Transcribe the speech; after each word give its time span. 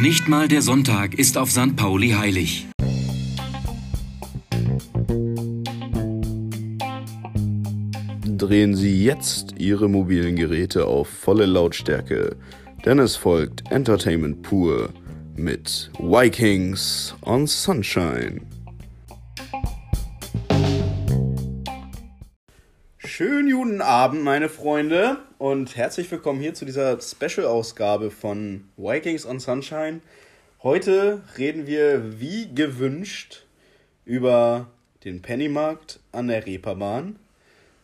Nicht 0.00 0.28
mal 0.28 0.48
der 0.48 0.62
Sonntag 0.62 1.12
ist 1.12 1.36
auf 1.36 1.50
St. 1.50 1.76
Pauli 1.76 2.12
heilig. 2.12 2.66
Drehen 8.24 8.74
Sie 8.74 9.04
jetzt 9.04 9.56
Ihre 9.58 9.90
mobilen 9.90 10.36
Geräte 10.36 10.86
auf 10.86 11.06
volle 11.06 11.44
Lautstärke, 11.44 12.34
denn 12.86 12.98
es 12.98 13.16
folgt 13.16 13.70
Entertainment 13.70 14.40
pur 14.40 14.88
mit 15.36 15.90
Vikings 15.98 17.14
on 17.20 17.46
Sunshine. 17.46 18.40
Schönen 22.96 23.52
guten 23.52 23.82
Abend, 23.82 24.24
meine 24.24 24.48
Freunde, 24.48 25.18
und 25.40 25.74
herzlich 25.74 26.10
willkommen 26.10 26.38
hier 26.38 26.52
zu 26.52 26.66
dieser 26.66 27.00
Special-Ausgabe 27.00 28.10
von 28.10 28.68
Vikings 28.76 29.24
on 29.24 29.40
Sunshine. 29.40 30.02
Heute 30.62 31.22
reden 31.38 31.66
wir 31.66 32.20
wie 32.20 32.54
gewünscht 32.54 33.46
über 34.04 34.66
den 35.02 35.22
Pennymarkt 35.22 35.98
an 36.12 36.28
der 36.28 36.44
Reeperbahn. 36.44 37.16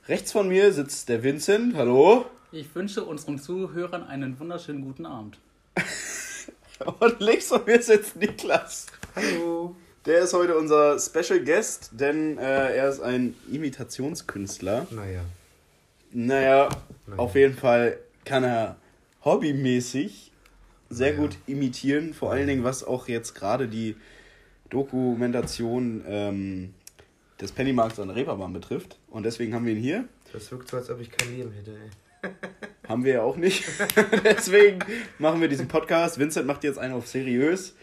Rechts 0.07 0.33
von 0.33 0.49
mir 0.49 0.71
sitzt 0.75 1.09
der 1.09 1.23
Vincent. 1.23 1.75
Hallo. 1.77 2.27
Ich 2.53 2.75
wünsche 2.75 3.03
unseren 3.05 3.39
Zuhörern 3.39 4.05
einen 4.05 4.39
wunderschönen 4.39 4.83
guten 4.83 5.07
Abend. 5.07 5.39
Und 7.01 7.21
links 7.21 7.47
von 7.47 7.65
mir 7.65 7.81
sitzt 7.81 8.17
Niklas. 8.17 8.89
Hallo. 9.15 9.75
Der 10.05 10.21
ist 10.21 10.35
heute 10.35 10.59
unser 10.59 10.99
Special 10.99 11.41
Guest, 11.43 11.89
denn 11.93 12.37
äh, 12.37 12.77
er 12.77 12.91
ist 12.91 13.01
ein 13.01 13.35
Imitationskünstler. 13.51 14.89
Naja. 14.91 15.23
Naja, 16.13 16.69
Naja. 17.07 17.19
auf 17.19 17.35
jeden 17.35 17.55
Fall 17.55 17.99
kann 18.25 18.45
er 18.45 18.77
hobbymäßig 19.25 20.33
sehr 20.89 21.13
Naja. 21.13 21.23
gut 21.23 21.37
imitieren. 21.47 22.15
Vor 22.15 22.33
allen 22.33 22.47
Dingen, 22.47 22.65
was 22.65 22.85
auch 22.85 23.09
jetzt 23.09 23.35
gerade 23.35 23.69
die 23.69 23.97
Dokumentation 24.71 26.05
ähm, 26.07 26.75
des 27.41 27.53
Pennymarkts 27.53 27.99
an 28.01 28.09
der 28.09 28.17
Reeperbahn 28.17 28.53
betrifft. 28.53 28.99
Und 29.11 29.25
deswegen 29.25 29.55
haben 29.55 29.67
wir 29.67 29.75
ihn 29.75 29.81
hier. 29.81 30.05
Das 30.33 30.51
wirkt 30.51 30.69
so, 30.69 30.77
als 30.77 30.91
ob 30.91 31.01
ich 31.01 31.11
kein 31.11 31.35
Leben 31.37 31.53
hätte, 31.53 31.73
ey. 31.73 32.31
Haben 32.89 33.05
wir 33.05 33.15
ja 33.15 33.23
auch 33.23 33.37
nicht. 33.37 33.65
Deswegen 34.25 34.79
machen 35.19 35.41
wir 35.41 35.49
diesen 35.49 35.67
Podcast. 35.69 36.19
Vincent 36.19 36.47
macht 36.47 36.63
jetzt 36.65 36.79
einen 36.79 36.95
auf 36.95 37.07
seriös, 37.09 37.75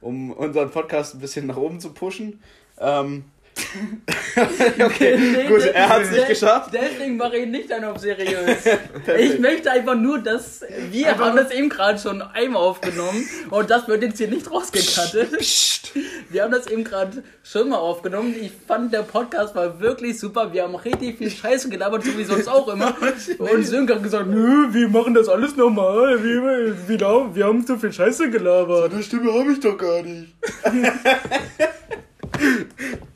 um 0.00 0.30
unseren 0.32 0.70
Podcast 0.70 1.14
ein 1.14 1.20
bisschen 1.20 1.46
nach 1.46 1.56
oben 1.56 1.78
zu 1.80 1.92
pushen. 1.92 2.40
Ähm, 2.78 3.24
okay, 4.84 5.16
Nee, 5.36 5.48
gut, 5.48 5.62
er 5.62 5.88
hat 5.88 6.02
es 6.02 6.10
nicht 6.10 6.28
geschafft. 6.28 6.70
Deswegen 6.72 7.16
mache 7.16 7.38
ich 7.38 7.46
nicht 7.46 7.72
einen 7.72 7.84
auf 7.84 7.98
seriös. 7.98 8.58
ich 9.18 9.38
möchte 9.38 9.70
einfach 9.70 9.94
nur, 9.94 10.18
dass 10.18 10.62
wir 10.90 11.18
haben 11.18 11.36
das 11.36 11.50
eben 11.50 11.68
gerade 11.68 11.98
schon 11.98 12.22
einmal 12.22 12.62
aufgenommen 12.62 13.28
und 13.50 13.70
das 13.70 13.88
wird 13.88 14.02
jetzt 14.02 14.18
hier 14.18 14.28
nicht 14.28 14.50
rausgekattet. 14.50 15.38
Psst. 15.38 15.92
Wir 16.30 16.42
haben 16.42 16.52
das 16.52 16.66
eben 16.66 16.84
gerade 16.84 17.22
schon 17.42 17.68
mal 17.68 17.76
aufgenommen. 17.76 18.34
Ich 18.40 18.52
fand, 18.66 18.92
der 18.92 19.02
Podcast 19.02 19.54
war 19.54 19.80
wirklich 19.80 20.18
super. 20.18 20.52
Wir 20.52 20.62
haben 20.62 20.74
richtig 20.74 21.18
viel 21.18 21.30
Scheiße 21.30 21.68
gelabert, 21.68 22.04
so 22.04 22.16
wie 22.16 22.24
sonst 22.24 22.48
auch 22.48 22.68
immer. 22.68 22.94
Und 23.38 23.64
Sönke 23.64 23.94
hat 23.94 24.02
gesagt, 24.02 24.26
nö, 24.28 24.72
wir 24.72 24.88
machen 24.88 25.14
das 25.14 25.28
alles 25.28 25.56
normal. 25.56 26.22
Wir, 26.24 26.42
wir, 26.88 27.34
wir 27.34 27.46
haben 27.46 27.66
so 27.66 27.76
viel 27.76 27.92
Scheiße 27.92 28.30
gelabert. 28.30 28.92
Eine 28.92 29.02
Stimme 29.02 29.32
habe 29.32 29.52
ich 29.52 29.60
doch 29.60 29.76
gar 29.76 30.02
nicht. 30.02 30.34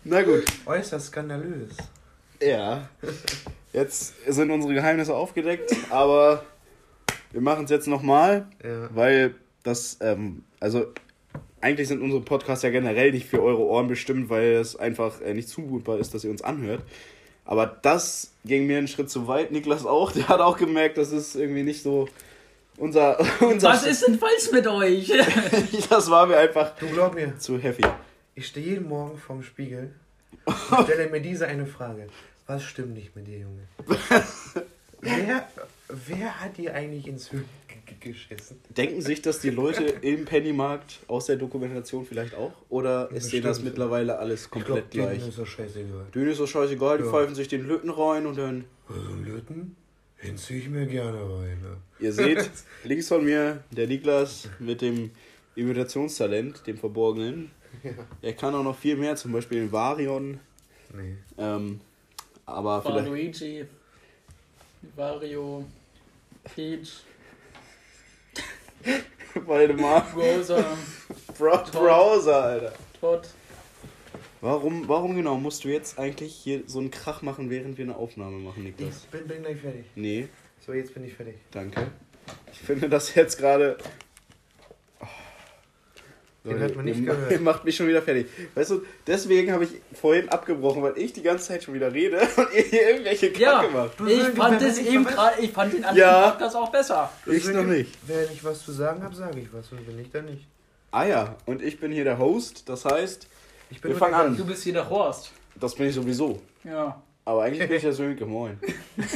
Na 0.05 0.23
gut. 0.23 0.45
Äußerst 0.67 1.07
skandalös. 1.09 1.77
Ja. 2.41 2.89
Jetzt 3.73 4.15
sind 4.27 4.51
unsere 4.51 4.75
Geheimnisse 4.75 5.15
aufgedeckt, 5.15 5.75
aber 5.91 6.45
wir 7.33 7.41
machen 7.41 7.65
es 7.65 7.71
jetzt 7.71 7.89
nochmal, 7.89 8.47
Ja. 8.65 8.89
weil 8.95 9.35
das, 9.63 9.99
ähm, 10.01 10.45
also 10.61 10.87
eigentlich 11.61 11.89
sind 11.89 12.01
unsere 12.03 12.23
Podcasts 12.23 12.63
ja 12.63 12.71
generell 12.71 13.11
nicht 13.13 13.27
für 13.27 13.43
eure 13.43 13.63
Ohren 13.63 13.89
bestimmt, 13.89 14.29
weil 14.31 14.53
es 14.55 14.77
einfach 14.77 15.21
äh, 15.21 15.35
nicht 15.35 15.49
zumutbar 15.49 15.99
ist, 15.99 16.15
dass 16.15 16.25
ihr 16.25 16.31
uns 16.31 16.43
anhört. 16.43 16.83
Aber 17.45 17.67
das 17.83 18.33
ging 18.45 18.67
mir 18.67 18.79
einen 18.79 18.89
Schritt 18.89 19.09
zu 19.11 19.29
weit. 19.29 19.51
Niklas 19.53 19.87
auch, 19.87 20.13
der 20.13 20.29
hat 20.29 20.41
auch 20.41 20.57
gemerkt, 20.57 20.99
das 20.99 21.13
ist 21.13 21.37
irgendwie 21.37 21.63
nicht 21.63 21.83
so 21.83 22.09
unser. 22.77 23.19
unser 23.41 23.69
Was 23.71 23.87
ist 23.87 24.07
denn 24.07 24.19
falsch 24.19 24.51
mit 24.53 24.67
euch? 24.67 25.13
das 25.91 26.11
war 26.11 26.27
mir 26.27 26.37
einfach 26.37 26.73
Du 26.79 26.87
glaub 26.89 27.15
mir, 27.15 27.37
zu 27.39 27.59
heavy. 27.59 27.83
Ich 28.37 28.47
stehe 28.47 28.65
jeden 28.67 28.89
Morgen 28.89 29.19
vorm 29.19 29.43
Spiegel 29.43 29.93
und 30.45 30.85
stelle 30.85 31.11
mir 31.11 31.21
diese 31.21 31.49
eine 31.49 31.67
Frage. 31.67 32.07
Was 32.47 32.63
stimmt 32.63 32.95
nicht 32.95 33.17
mit 33.17 33.27
dir, 33.27 33.39
Junge? 33.39 33.63
wer, 35.01 35.49
wer 35.89 36.41
hat 36.41 36.57
dir 36.59 36.75
eigentlich 36.75 37.09
ins 37.09 37.33
Höhe 37.33 37.45
geschissen? 37.99 38.61
Denken 38.69 39.01
sich 39.01 39.23
das 39.23 39.41
die 39.41 39.51
Leute 39.51 39.85
im 39.85 40.27
Pennymarkt 40.27 41.01
aus 41.09 41.27
der 41.27 41.37
Dokumentation 41.37 42.07
vielleicht 42.07 42.35
auch? 42.35 42.53
Oder 42.69 43.11
ist 43.11 43.33
denen 43.33 43.43
das 43.45 43.63
mittlerweile 43.63 44.19
alles 44.19 44.49
komplett 44.51 44.91
glaub, 44.91 45.07
gleich? 45.07 45.19
denen 45.19 45.31
ist 45.31 45.39
das 45.39 45.49
scheißegal. 45.49 46.07
Denen 46.15 46.29
ist 46.29 46.41
das 46.41 46.51
scheißegal, 46.51 46.99
die 46.99 47.05
Ja. 47.05 47.11
pfeifen 47.11 47.35
sich 47.35 47.49
den 47.49 47.67
Lütten 47.67 47.91
rein 47.91 48.27
und 48.27 48.39
dann. 48.39 48.65
Also 48.89 49.15
Löten, 49.25 49.77
den 50.23 50.37
zieh 50.37 50.59
ich 50.59 50.69
mir 50.69 50.87
gerne 50.87 51.19
rein. 51.19 51.61
Ne? 51.63 51.77
Ihr 51.99 52.13
seht, 52.13 52.49
links 52.85 53.09
von 53.09 53.25
mir 53.25 53.65
der 53.73 53.89
Niklas 53.89 54.49
mit 54.61 54.83
dem 54.83 55.11
Imitationstalent, 55.57 56.67
dem 56.67 56.77
Verborgenen. 56.77 57.51
Ja. 57.83 57.91
Er 58.23 58.33
kann 58.35 58.55
auch 58.55 58.63
noch 58.65 58.77
viel 58.77 58.97
mehr, 58.97 59.17
zum 59.17 59.33
Beispiel 59.33 59.71
Varion. 59.71 60.41
Nee. 60.95 61.17
Ähm, 61.39 61.81
aber 62.47 62.83
vielleicht. 62.83 63.07
Luigi, 63.09 63.65
Wario, 64.95 65.65
Peach, 66.55 67.01
Waldemar. 69.47 70.07
Rosa, 70.15 70.65
Bro 71.39 71.65
Browser, 71.73 72.43
Alter. 72.43 72.73
Todd. 73.01 73.29
Warum, 74.41 74.87
warum 74.87 75.17
genau 75.17 75.37
musst 75.39 75.65
du 75.65 75.69
jetzt 75.69 75.99
eigentlich 75.99 76.33
hier 76.35 76.63
so 76.67 76.79
einen 76.79 76.91
Krach 76.91 77.23
machen, 77.23 77.51
während 77.51 77.79
wir 77.79 77.85
eine 77.85 77.97
Aufnahme 77.97 78.37
machen, 78.39 78.63
Niklas? 78.65 79.05
Ich 79.05 79.11
bin, 79.11 79.27
bin 79.27 79.43
gleich 79.43 79.59
fertig. 79.61 79.85
Nee, 79.97 80.29
So, 80.65 80.73
jetzt 80.73 80.95
bin 80.95 81.05
ich 81.05 81.15
fertig. 81.15 81.35
danke. 81.51 81.91
Ich 82.53 82.59
finde 82.59 82.89
das 82.89 83.15
jetzt 83.15 83.39
gerade. 83.39 83.77
Den 86.55 86.63
hat 86.63 86.77
man 86.77 86.85
nicht 86.85 87.01
ihr, 87.01 87.07
gehört. 87.07 87.31
Ihr 87.33 87.41
macht 87.41 87.65
mich 87.65 87.77
schon 87.77 87.89
wieder 87.89 88.03
fertig. 88.03 88.27
Weißt 88.55 88.71
du, 88.71 88.83
deswegen 89.07 89.53
habe 89.53 89.65
ich 89.65 89.71
vorhin 90.01 90.29
abgebrochen, 90.29 90.83
weil 90.83 90.97
ich 90.97 91.13
die 91.13 91.23
ganze 91.23 91.47
Zeit 91.49 91.65
schon 91.65 91.75
wieder 91.75 91.93
rede 91.93 92.19
und 92.37 92.49
ihr 92.55 92.63
hier 92.63 92.91
irgendwelche 92.91 93.37
Ja, 93.39 93.61
Kacke 93.63 93.73
macht. 93.73 93.99
Du 94.01 94.07
ich 94.07 94.23
fand 94.23 94.61
wenn 94.61 94.69
es 94.69 94.79
ich 94.79 94.93
eben 94.93 95.05
gerade, 95.05 95.41
ich 95.41 95.53
fand 95.53 95.73
den 95.73 95.85
anderen 95.85 95.99
Ja. 96.09 96.31
Podcast 96.31 96.57
auch 96.57 96.71
besser. 96.71 97.11
Ich 97.27 97.47
noch 97.49 97.65
nicht. 97.65 97.93
Wenn 98.07 98.31
ich 98.33 98.45
was 98.45 98.65
zu 98.65 98.73
sagen 98.73 99.03
habe, 99.03 99.15
sage 99.15 99.41
ich 99.41 99.49
was. 99.53 99.71
Und 99.73 99.87
wenn 99.87 99.97
nicht, 99.97 100.15
dann 100.15 100.27
nicht. 100.27 100.47
Ah 100.93 101.05
ja, 101.05 101.37
und 101.47 101.63
ich 101.63 101.81
bin 101.81 101.93
hier 101.93 102.05
der 102.05 102.19
Host, 102.19 102.69
das 102.69 102.85
heißt, 102.85 103.27
Ich 103.71 103.83
Wir 103.83 103.91
nur 103.91 103.99
fangen 103.99 104.15
an. 104.15 104.37
Du 104.37 104.47
bist 104.47 104.63
hier 104.63 104.73
der 104.73 104.89
Horst. 104.89 105.33
das 105.57 105.75
bin 105.75 105.89
ich 105.89 105.95
sowieso. 105.95 106.41
Ja, 106.65 107.03
Aber 107.25 107.43
eigentlich 107.43 107.67
bin 107.69 107.77
ich 107.77 107.83
der 107.83 107.93
Sönke, 107.93 108.25
moin. 108.25 108.59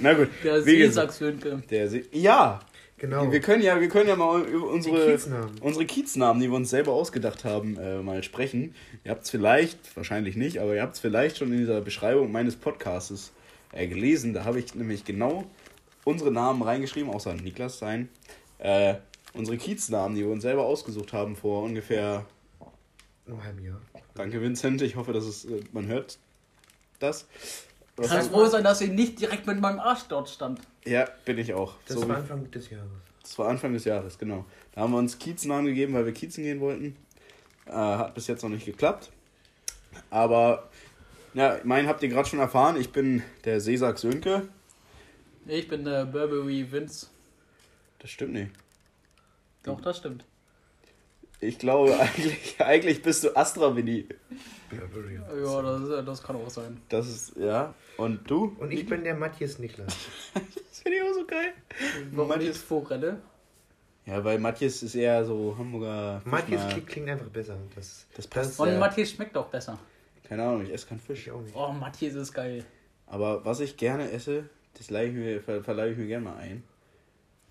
Na 0.00 0.14
gut, 0.14 0.28
der 0.44 0.64
wie 0.64 0.78
gesagt, 0.78 1.12
Seesack-Sönke. 1.12 1.62
der 1.70 1.88
Se 1.88 2.02
Ja, 2.12 2.60
Genau. 2.98 3.30
wir 3.30 3.40
können 3.40 3.62
ja, 3.62 3.80
wir 3.80 3.88
können 3.88 4.08
ja 4.08 4.16
mal 4.16 4.42
über 4.42 4.66
Die 4.66 4.72
unsere, 4.74 5.12
Kieznamen. 5.12 5.58
unsere 5.60 5.86
Kieznamen, 5.86 6.40
die 6.42 6.50
wir 6.50 6.56
uns 6.56 6.70
selber 6.70 6.92
ausgedacht 6.92 7.44
haben, 7.44 7.78
äh, 7.78 8.02
mal 8.02 8.22
sprechen. 8.24 8.74
Ihr 9.04 9.12
habt 9.12 9.22
es 9.24 9.30
vielleicht, 9.30 9.96
wahrscheinlich 9.96 10.36
nicht, 10.36 10.58
aber 10.58 10.74
ihr 10.74 10.82
habt 10.82 10.94
es 10.94 11.00
vielleicht 11.00 11.38
schon 11.38 11.52
in 11.52 11.58
dieser 11.58 11.80
Beschreibung 11.80 12.32
meines 12.32 12.56
Podcasts 12.56 13.32
äh, 13.72 13.86
gelesen. 13.86 14.34
Da 14.34 14.44
habe 14.44 14.58
ich 14.58 14.74
nämlich 14.74 15.04
genau 15.04 15.44
unsere 16.04 16.32
Namen 16.32 16.62
reingeschrieben, 16.62 17.10
außer 17.10 17.34
Niklas 17.34 17.78
sein. 17.78 18.08
Äh, 18.58 18.94
unsere 19.32 19.56
Kieznamen, 19.58 20.16
die 20.16 20.22
wir 20.24 20.30
uns 20.32 20.42
selber 20.42 20.64
ausgesucht 20.64 21.12
haben 21.12 21.36
vor 21.36 21.62
ungefähr 21.62 22.26
Im 23.26 23.42
halben 23.44 23.64
Jahr. 23.64 23.80
Danke, 24.14 24.42
Vincent. 24.42 24.82
Ich 24.82 24.96
hoffe, 24.96 25.12
dass 25.12 25.24
es, 25.24 25.44
äh, 25.44 25.60
man 25.72 25.86
hört 25.86 26.18
das. 26.98 27.28
Kann 28.06 28.22
froh 28.22 28.40
man? 28.42 28.50
sein, 28.50 28.64
dass 28.64 28.80
ich 28.80 28.90
nicht 28.90 29.20
direkt 29.20 29.46
mit 29.46 29.60
meinem 29.60 29.80
Arsch 29.80 30.02
dort 30.08 30.28
stand. 30.28 30.60
Ja, 30.84 31.08
bin 31.24 31.38
ich 31.38 31.52
auch. 31.54 31.74
Das 31.86 31.98
So 31.98 32.08
war 32.08 32.16
Anfang 32.18 32.50
des 32.50 32.70
Jahres. 32.70 32.88
das 33.22 33.38
war 33.38 33.48
Anfang 33.48 33.72
des 33.72 33.84
Jahres, 33.84 34.18
genau. 34.18 34.44
Da 34.72 34.82
haben 34.82 34.92
wir 34.92 34.98
uns 34.98 35.18
Kieznamen 35.18 35.66
gegeben, 35.66 35.94
weil 35.94 36.06
wir 36.06 36.12
Kiezen 36.12 36.44
gehen 36.44 36.60
wollten. 36.60 36.96
Äh, 37.66 37.72
hat 37.72 38.14
bis 38.14 38.26
jetzt 38.26 38.42
noch 38.42 38.50
nicht 38.50 38.64
geklappt. 38.66 39.10
Aber, 40.10 40.68
ja, 41.34 41.58
meinen 41.64 41.88
habt 41.88 42.02
ihr 42.02 42.08
gerade 42.08 42.28
schon 42.28 42.38
erfahren. 42.38 42.76
Ich 42.80 42.92
bin 42.92 43.22
der 43.44 43.60
Seesack 43.60 43.98
Sönke. 43.98 44.48
Ich 45.46 45.66
bin 45.68 45.84
der 45.84 46.04
Burberry 46.04 46.70
Vince. 46.70 47.06
Das 47.98 48.10
stimmt 48.10 48.34
nicht. 48.34 48.52
Doch, 49.64 49.80
das 49.80 49.96
stimmt. 49.98 50.24
Ich 51.40 51.58
glaube, 51.58 51.96
eigentlich, 52.00 52.56
eigentlich 52.60 53.02
bist 53.02 53.24
du 53.24 53.36
Astra 53.36 53.74
Winnie. 53.74 54.06
Ja, 55.42 55.62
das, 55.62 56.04
das 56.04 56.22
kann 56.22 56.36
auch 56.36 56.50
sein. 56.50 56.80
Das 56.88 57.06
ist, 57.08 57.36
ja. 57.36 57.74
Und 57.98 58.30
du? 58.30 58.56
Und 58.58 58.72
ich 58.72 58.86
bin 58.86 59.04
der 59.04 59.14
Matthias 59.14 59.58
Niklas. 59.58 59.94
Das 60.34 60.80
finde 60.82 60.98
ich 60.98 61.02
auch 61.02 61.12
so 61.14 61.26
geil. 61.26 61.52
Warum 62.12 62.28
Matthias- 62.28 62.58
Forelle? 62.58 63.20
Ja, 64.06 64.24
weil 64.24 64.38
Matthias 64.38 64.82
ist 64.84 64.94
eher 64.94 65.24
so 65.24 65.54
Hamburger. 65.58 66.22
Matthias 66.24 66.62
klingt, 66.86 67.10
einfach 67.10 67.26
besser. 67.26 67.58
Das, 67.74 68.06
Das 68.16 68.26
passt. 68.28 68.58
Und 68.60 68.68
Ja. 68.68 68.78
Matthias 68.78 69.10
schmeckt 69.10 69.36
auch 69.36 69.48
besser. 69.48 69.78
Keine 70.26 70.44
Ahnung, 70.44 70.62
ich 70.62 70.72
esse 70.72 70.86
keinen 70.86 71.00
Fisch. 71.00 71.26
ich 71.26 71.32
auch 71.32 71.40
nicht. 71.40 71.54
Oh, 71.56 71.72
Matthias 71.72 72.14
ist 72.14 72.32
geil. 72.32 72.64
Aber 73.06 73.44
was 73.44 73.58
ich 73.60 73.76
gerne 73.76 74.10
esse, 74.12 74.48
das 74.74 74.88
ich 74.88 75.12
mir, 75.12 75.42
ver, 75.42 75.62
verleihe 75.64 75.90
ich 75.92 75.98
mir 75.98 76.06
gerne 76.06 76.24
mal 76.26 76.36
ein. 76.36 76.62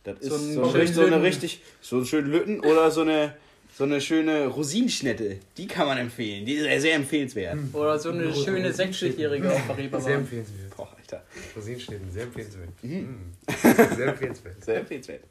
Das 0.03 0.19
ist 0.19 0.29
So 0.29 0.37
so, 0.37 0.77
ein 0.79 0.87
so, 0.87 1.01
so 1.01 1.05
eine 1.07 1.21
richtig, 1.21 1.61
so 1.81 1.97
einen 1.97 2.05
schönen 2.05 2.31
Lütten 2.31 2.61
oder 2.61 2.89
so 2.91 3.01
eine, 3.01 3.35
so 3.77 3.83
eine 3.83 4.01
schöne 4.01 4.47
Rosinenschnette. 4.47 5.37
Die 5.55 5.67
kann 5.67 5.85
man 5.85 5.99
empfehlen. 5.99 6.47
Die 6.47 6.53
ist 6.55 6.63
sehr, 6.63 6.81
sehr 6.81 6.95
empfehlenswert. 6.95 7.59
Oder 7.73 7.99
so 7.99 8.09
eine 8.09 8.33
schöne 8.33 8.73
sechsjährige 8.73 9.51
auf 9.53 9.67
der 9.67 9.75
Sehr 9.75 9.77
Reeperbahn. 9.77 10.11
empfehlenswert. 10.13 10.75
Boah, 10.75 10.95
Alter. 10.97 11.23
Rosinenschnitten, 11.55 12.11
sehr 12.11 12.23
empfehlenswert. 12.23 12.69
Mhm. 12.81 12.91
Mm. 12.91 13.33
Sehr 13.95 14.07
empfehlenswert. 14.07 14.65
Sehr 14.65 14.79
empfehlenswert. 14.79 15.23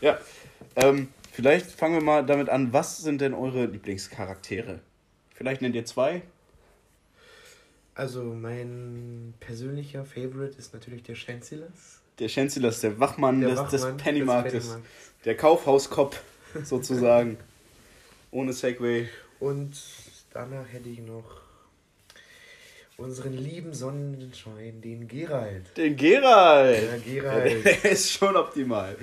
Ja. 0.00 0.16
Ähm, 0.76 1.08
vielleicht 1.32 1.72
fangen 1.72 1.94
wir 1.94 2.02
mal 2.02 2.24
damit 2.24 2.50
an. 2.50 2.72
Was 2.72 2.98
sind 2.98 3.20
denn 3.20 3.34
eure 3.34 3.66
Lieblingscharaktere? 3.66 4.78
Vielleicht 5.34 5.60
nennt 5.60 5.74
ihr 5.74 5.84
zwei. 5.84 6.22
Also 7.96 8.22
mein 8.22 9.34
persönlicher 9.40 10.04
Favorite 10.04 10.56
ist 10.56 10.72
natürlich 10.72 11.02
der 11.02 11.16
Chancellors. 11.16 12.00
Der 12.20 12.28
ist 12.28 12.82
der 12.84 13.00
Wachmann, 13.00 13.40
Der 13.40 13.50
des, 13.50 13.58
Wachmann 13.58 13.96
des 13.96 14.04
Pennymarktes. 14.04 14.64
Pennymarkts. 14.66 14.88
Der 15.24 15.36
Kaufhauskopf 15.36 16.20
sozusagen. 16.62 17.38
Ohne 18.32 18.54
Segway. 18.54 19.08
Und 19.40 19.76
danach 20.32 20.64
hätte 20.72 20.88
ich 20.88 21.00
noch 21.00 21.42
unseren 22.96 23.34
lieben 23.34 23.74
Sonnenschein, 23.74 24.80
den 24.80 25.06
Gerald. 25.06 25.76
Den 25.76 25.96
Gerald. 25.96 26.82
Der 26.82 26.98
Gerald. 26.98 27.64
Der 27.84 27.92
ist 27.92 28.10
schon 28.10 28.34
optimal. 28.34 28.96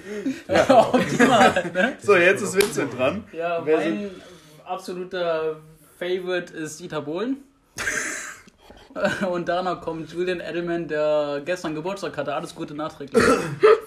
Optimal, 0.67 1.71
ne? 1.73 1.97
So, 2.01 2.15
jetzt 2.15 2.41
ist 2.41 2.55
Vincent 2.55 2.97
dran. 2.97 3.23
Ja, 3.31 3.63
Wer 3.63 3.77
mein 3.77 4.09
absoluter 4.65 5.57
Favorite 5.99 6.51
ist 6.53 6.79
Dieter 6.79 7.01
Bohlen. 7.01 7.37
Und 9.31 9.47
danach 9.47 9.79
kommt 9.81 10.11
Julian 10.11 10.39
Edelman, 10.39 10.87
der 10.87 11.43
gestern 11.45 11.75
Geburtstag 11.75 12.17
hatte. 12.17 12.33
Alles 12.33 12.55
Gute 12.55 12.73
nachträglich. 12.73 13.23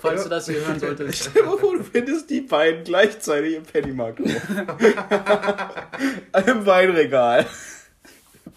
Falls 0.02 0.24
du 0.24 0.28
das 0.28 0.46
hier 0.46 0.66
hören 0.66 0.80
solltest. 0.80 1.30
Stell 1.30 1.42
dir 1.42 1.48
mal 1.48 1.56
vor, 1.56 1.76
du 1.76 1.84
findest 1.84 2.28
die 2.28 2.40
beiden 2.40 2.82
gleichzeitig 2.82 3.54
im 3.54 3.62
Pennymarkt 3.62 4.20
auf. 4.20 4.28
Im 6.46 6.66
Weinregal. 6.66 7.46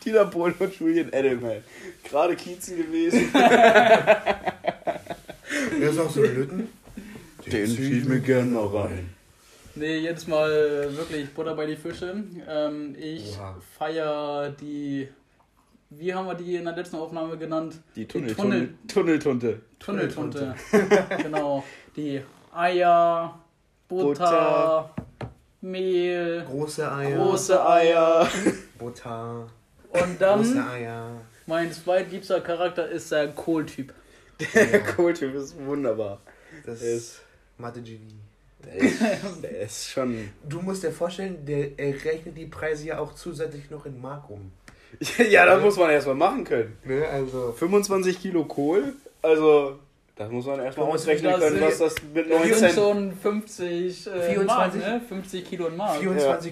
Dieter 0.04 0.26
Bohlen 0.26 0.56
und 0.58 0.74
Julian 0.80 1.14
Edelman. 1.14 1.64
Gerade 2.04 2.36
Kiezen 2.36 2.78
gewesen. 2.78 3.30
Der 3.34 4.54
ist 5.90 6.00
auch 6.00 6.10
so 6.10 6.24
ein 6.24 6.36
Lütten. 6.36 6.70
Den 7.46 7.68
zieh 7.68 8.00
ich 8.00 8.06
mir 8.06 8.22
gern 8.22 8.52
mal 8.52 8.66
rein. 8.66 9.12
Nee, 9.76 9.98
jedes 9.98 10.26
Mal 10.26 10.52
äh, 10.52 10.98
wirklich 10.98 11.30
Butter 11.30 11.54
bei 11.54 11.68
die 11.68 11.76
Fische. 11.76 12.24
Ähm, 12.50 12.96
ich 12.98 13.38
Oha. 13.38 13.56
feier 13.78 14.50
die. 14.60 15.10
Wie 15.90 16.14
haben 16.14 16.28
wir 16.28 16.36
die 16.36 16.56
in 16.56 16.66
der 16.66 16.76
letzten 16.76 16.96
Aufnahme 16.98 17.38
genannt? 17.38 17.76
Die 17.96 18.06
Tunnel, 18.08 18.34
Tunnel- 18.36 18.60
Tunnel, 18.88 19.20
Tunneltunte. 19.20 19.62
Tunneltunte. 19.80 20.56
genau. 21.22 21.64
Die 21.96 22.22
Eier, 22.54 23.38
Butter, 23.88 24.06
Butter. 24.90 24.96
Mehl, 25.62 26.44
Große 26.46 26.92
Eier. 26.92 27.18
Große 27.18 27.68
Eier. 27.70 28.28
Butter. 28.78 29.48
und 29.90 30.20
Große 30.20 30.20
dann 30.20 30.68
Eier. 30.70 31.10
mein 31.48 31.72
zweitliebster 31.72 32.42
Charakter 32.42 32.88
ist 32.90 33.12
der 33.12 33.30
Kohltyp. 33.30 33.94
Der 34.54 34.84
Kohltyp 34.84 35.34
ist 35.36 35.56
wunderbar. 35.66 36.20
Das 36.66 36.80
Der 36.80 36.90
ist 36.90 36.98
ist, 36.98 37.22
Mathe-Genie. 37.58 38.20
der 38.66 38.76
ist, 38.76 39.02
der 39.44 39.60
ist 39.62 39.88
schon. 39.90 40.30
Du 40.48 40.62
musst 40.62 40.84
dir 40.84 40.92
vorstellen, 40.92 41.46
der 41.46 41.78
er 41.80 41.94
rechnet 42.04 42.38
die 42.38 42.48
Preise 42.48 42.88
ja 42.88 43.00
auch 43.00 43.14
zusätzlich 43.16 43.70
noch 43.70 43.86
in 43.86 44.00
Mark 44.02 44.30
um. 44.30 44.52
Ja, 45.30 45.46
das 45.46 45.62
muss 45.62 45.78
man 45.78 45.90
erstmal 45.90 46.16
machen 46.16 46.44
können. 46.44 46.78
Ne, 46.84 47.08
also 47.08 47.52
25 47.52 48.22
Kilo 48.22 48.46
Kohl, 48.46 48.94
also 49.22 49.80
das 50.16 50.32
muss 50.32 50.46
man 50.46 50.60
erstmal 50.60 50.88
ausrechnen 50.88 51.32
das 51.32 51.42
können, 51.42 51.62
was 51.62 51.78
das 51.78 51.96
mit 52.14 52.32
Das 52.32 52.40
19 52.40 52.56
sind 52.56 52.74
schon 52.74 53.18
50 53.18 54.08
äh, 54.08 54.22
24? 54.34 54.46
Mark, 54.46 54.76
ne? 54.76 55.02
50 55.08 55.46
Kilo 55.46 55.68
in 55.68 55.76
Mark. 55.76 56.02
24,98 56.02 56.52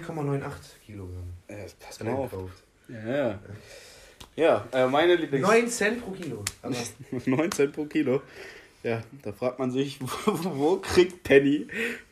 Kilogramm. 0.85 1.33
Ja, 1.49 1.55
pass 1.79 1.99
Hat 1.99 2.05
mal 2.05 2.13
auf. 2.13 2.31
gekauft. 2.31 2.63
Ja, 2.89 3.39
ja 4.35 4.67
äh, 4.73 4.87
meine 4.87 5.15
Lieblings... 5.15 5.47
9 5.47 5.67
Cent 5.69 6.03
pro 6.03 6.11
Kilo. 6.11 6.43
Aber 6.61 6.75
9 7.25 7.51
Cent 7.51 7.73
pro 7.73 7.85
Kilo. 7.85 8.21
Ja, 8.83 9.01
da 9.21 9.31
fragt 9.31 9.59
man 9.59 9.71
sich, 9.71 9.99
wo, 10.25 10.55
wo 10.55 10.75
kriegt 10.77 11.23
Penny, 11.23 11.67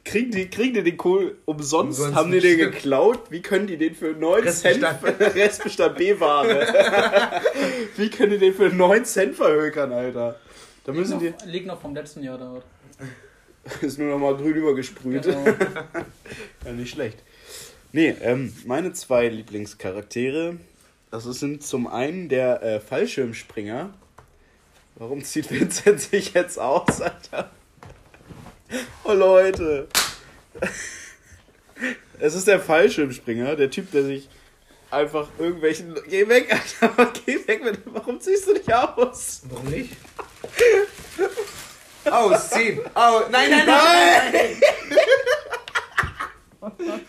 kriegen 0.05 0.31
die, 0.31 0.49
kriegen 0.49 0.73
die 0.73 0.83
den 0.83 0.95
Kohl 0.95 1.37
umsonst? 1.43 1.99
Umsonst 1.99 2.15
Haben 2.15 2.31
die 2.31 2.39
den 2.39 2.57
geklaut? 2.57 3.29
Wie 3.29 3.41
können 3.41 3.67
die 3.67 3.75
den 3.75 3.93
für 3.93 4.13
9 4.13 4.47
Cent, 4.47 4.81
Restbestand. 4.83 5.97
B-Ware, 5.97 7.41
wie 7.97 8.09
können 8.09 8.31
die 8.31 8.37
den 8.37 8.53
für 8.53 8.69
9 8.69 9.03
Cent 9.03 9.35
verhökern, 9.35 9.91
Alter? 9.91 10.39
Da 10.85 10.91
Liegt 10.93 11.01
müssen 11.01 11.19
die, 11.19 11.31
noch, 11.31 11.45
liegt 11.45 11.67
noch 11.67 11.81
vom 11.81 11.93
letzten 11.93 12.23
Jahr 12.23 12.37
dort. 12.37 12.63
ist 13.81 13.99
nur 13.99 14.07
noch 14.07 14.17
mal 14.17 14.35
grün 14.35 14.55
übergesprüht. 14.55 15.23
Genau. 15.23 15.45
Ja, 16.65 16.71
nicht 16.71 16.91
schlecht. 16.91 17.17
Nee, 17.91 18.15
ähm, 18.21 18.53
meine 18.65 18.93
zwei 18.93 19.27
Lieblingscharaktere, 19.27 20.55
das 21.11 21.25
sind 21.25 21.63
zum 21.63 21.87
einen 21.87 22.29
der 22.29 22.63
äh, 22.63 22.79
Fallschirmspringer. 22.79 23.93
Warum 25.01 25.23
zieht 25.23 25.49
Vincent 25.49 25.99
sich 25.99 26.35
jetzt 26.35 26.59
aus, 26.59 27.01
Alter? 27.01 27.49
Oh 29.03 29.13
Leute. 29.13 29.87
Es 32.19 32.35
ist 32.35 32.47
der 32.47 32.59
Fallschirmspringer, 32.59 33.55
der 33.55 33.71
Typ, 33.71 33.89
der 33.89 34.03
sich 34.03 34.29
einfach 34.91 35.27
irgendwelchen. 35.39 35.95
Geh 36.07 36.29
weg, 36.29 36.53
Alter, 36.53 37.11
geh 37.25 37.47
weg, 37.47 37.63
mit- 37.63 37.79
warum 37.85 38.21
ziehst 38.21 38.47
du 38.47 38.53
dich 38.53 38.71
aus? 38.71 39.41
warum 39.45 39.71
nicht? 39.71 39.97
Ausziehen! 42.05 42.81
Au 42.93 43.21
nein, 43.31 43.49
nein, 43.49 43.65
nein! 43.65 44.61
Nein! 46.61 47.01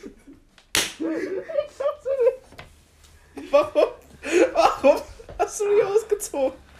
Warum? 3.50 3.88
Warum 4.54 5.02
hast 5.38 5.60
du 5.60 5.68
dich 5.68 5.84
ausgezogen? 5.84 6.71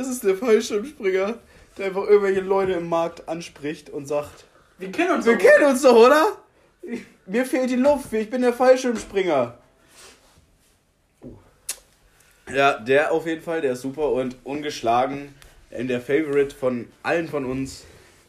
Es 0.00 0.08
ist 0.08 0.24
der 0.24 0.34
Fallschirmspringer, 0.34 1.34
der 1.76 1.86
einfach 1.86 2.04
irgendwelche 2.06 2.40
Leute 2.40 2.72
im 2.72 2.88
Markt 2.88 3.28
anspricht 3.28 3.90
und 3.90 4.06
sagt: 4.06 4.44
Wir 4.78 4.90
kennen 4.90 5.10
uns 5.10 5.26
Wir 5.26 5.36
doch. 5.36 5.42
kennen 5.42 5.70
uns 5.70 5.82
doch, 5.82 5.94
oder? 5.94 6.38
Mir 7.26 7.44
fehlt 7.44 7.68
die 7.68 7.76
Luft, 7.76 8.10
ich 8.14 8.30
bin 8.30 8.40
der 8.40 8.54
Fallschirmspringer. 8.54 9.58
Ja, 12.50 12.78
der 12.78 13.12
auf 13.12 13.26
jeden 13.26 13.42
Fall, 13.42 13.60
der 13.60 13.72
ist 13.72 13.82
super 13.82 14.10
und 14.10 14.36
ungeschlagen. 14.42 15.34
In 15.70 15.86
der 15.86 16.00
Favorite 16.00 16.56
von 16.56 16.88
allen 17.02 17.28
von 17.28 17.44
uns. 17.44 17.84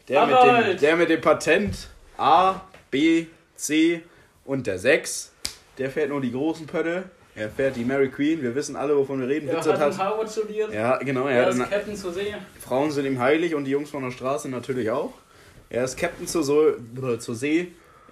Der 0.10 0.26
mit, 0.26 0.36
dem, 0.44 0.78
der 0.78 0.96
mit 0.98 1.10
dem 1.10 1.22
Patent 1.22 1.88
A, 2.18 2.62
B, 2.92 3.28
C 3.56 4.04
und 4.44 4.68
der 4.68 4.78
6. 4.78 5.32
Der 5.78 5.90
fährt 5.90 6.10
nur 6.10 6.20
die 6.20 6.34
großen 6.34 6.68
Pötte. 6.68 7.06
Er 7.36 7.50
fährt 7.50 7.76
die 7.76 7.86
Mary 7.86 8.10
Queen. 8.10 8.42
Wir 8.42 8.54
wissen 8.54 8.76
alle, 8.76 8.96
wovon 8.98 9.22
wir 9.22 9.28
reden. 9.28 9.48
Er 9.48 9.56
Vincent 9.56 9.80
hat 9.80 9.94
in. 9.94 9.98
Harvard 9.98 10.30
studiert. 10.30 10.74
Ja, 10.74 10.98
genau. 10.98 11.28
Er 11.28 11.44
Er 11.44 11.50
ist 11.50 11.60
Captain 11.70 11.96
zur 11.96 12.14
See. 12.14 12.36
Frauen 12.60 12.92
sind 12.92 13.06
ihm 13.06 13.20
heilig 13.20 13.56
und 13.56 13.64
die 13.66 13.72
Jungs 13.72 13.90
von 13.90 14.04
der 14.04 14.12
Straße 14.12 14.50
natürlich 14.50 14.92
auch. 14.92 15.14
Er 15.70 15.86
ist 15.86 15.98
Captain 15.98 16.28
zur, 16.28 16.44
so 16.44 16.74
zur 17.18 17.36
See. 17.36 17.72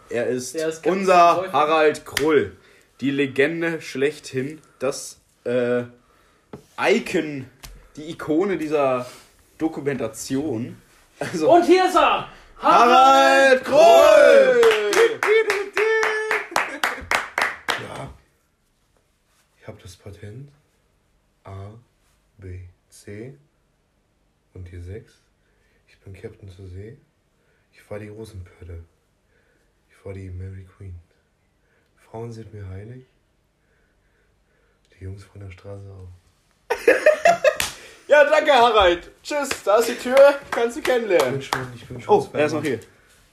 Er 0.10 0.28
ist, 0.28 0.56
Er 0.56 0.70
ist 0.70 0.88
unser. 0.88 1.52
Harald 1.52 2.06
Krull. 2.06 2.56
Die 3.02 3.12
Legende 3.12 3.82
schlechthin. 3.82 4.62
Das 4.80 5.20
äh, 5.44 5.84
Icon, 6.82 7.46
die 7.98 8.10
Ikone 8.12 8.58
dieser 8.58 9.06
Dokumentation. 9.58 10.78
Also 11.20 11.52
Und 11.52 11.66
hier 11.66 11.86
ist 11.86 11.96
er! 11.96 12.30
Harald 12.58 13.64
Krull! 13.66 14.62
Ja. 17.82 18.10
Ich 19.60 19.68
habe 19.68 19.78
das 19.90 19.98
Patent 19.98 20.52
A, 21.44 21.72
B, 22.38 22.60
C 22.90 23.34
und 24.54 24.70
die 24.72 24.80
6. 24.80 25.12
Ich 25.88 25.98
bin 26.02 26.14
Captain 26.14 26.48
zur 26.52 26.68
See. 26.68 26.96
Ich 27.74 27.82
fahre 27.82 28.02
die 28.02 28.10
großen 28.10 28.44
Pötte. 28.44 28.84
Ich 29.90 29.96
fahre 29.96 30.14
die 30.14 30.30
Mary 30.30 30.68
Queen. 30.78 30.94
Frauen 31.98 32.32
sind 32.32 32.54
mir 32.54 32.68
heilig. 32.68 33.04
Die 34.94 35.06
Jungs 35.06 35.24
von 35.24 35.42
der 35.42 35.50
Straße 35.52 35.86
auch. 35.90 36.76
Ja, 38.08 38.28
danke 38.28 38.52
Harald. 38.52 39.12
Tschüss, 39.22 39.50
da 39.64 39.78
ist 39.78 39.90
die 39.90 39.96
Tür. 39.96 40.40
Kannst 40.50 40.78
du 40.78 40.80
Ich 40.80 40.86
bin 40.86 40.94
kennenlernen. 40.96 41.42
schon, 41.44 41.74
ich 41.76 41.86
bin 41.86 42.02
schon 42.02 42.16
Oh, 42.16 42.28
er 42.34 42.46
ist 42.48 42.54
noch 42.54 42.64
hier. 42.64 42.80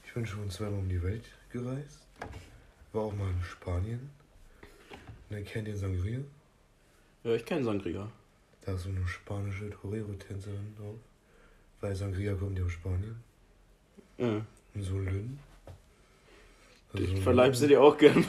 Ich 0.05 0.13
bin 0.13 0.23
schon 0.23 0.49
zweimal 0.51 0.77
um 0.77 0.87
die 0.87 1.01
Welt 1.01 1.25
gereist. 1.51 2.01
War 2.93 3.01
auch 3.05 3.13
mal 3.13 3.27
in 3.27 3.43
Spanien. 3.43 4.11
Und 5.31 5.37
ihr 5.37 5.43
kennt 5.45 5.67
ihr 5.67 5.75
Sangria? 5.75 6.19
Ja, 7.27 7.33
ich 7.35 7.43
kenne 7.45 7.65
Sangria. 7.65 8.09
Da 8.61 8.71
ist 8.73 8.83
so 8.83 8.89
eine 8.89 9.05
spanische 9.05 9.69
Torero-Tänzerin 9.69 10.75
drauf. 10.77 10.95
Weil 11.81 11.93
Sangria 11.93 12.33
kommt 12.35 12.57
ja 12.57 12.63
aus 12.63 12.71
Spanien. 12.71 13.17
Ja. 14.17 14.45
Und 14.73 14.81
so 14.81 14.95
ein 14.95 15.05
Löten. 15.05 15.39
Also 16.93 17.05
so 17.05 17.13
Ich 17.15 17.21
verleibst 17.21 17.61
du 17.61 17.65
Löten- 17.65 17.69
dir 17.75 17.81
auch 17.81 17.97
gern. 17.97 18.25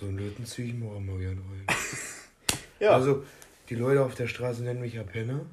So 0.00 0.06
einen 0.06 0.18
Löten 0.18 0.44
ziehe 0.44 0.66
ich 0.66 0.74
mir 0.74 0.90
auch 0.90 0.98
mal 0.98 1.16
gerne 1.18 1.40
rein. 1.40 1.66
Ja. 2.80 2.90
Also, 2.90 3.24
die 3.70 3.76
Leute 3.76 4.02
auf 4.04 4.16
der 4.16 4.26
Straße 4.26 4.64
nennen 4.64 4.80
mich 4.80 4.94
ja 4.94 5.04
Penner. 5.04 5.46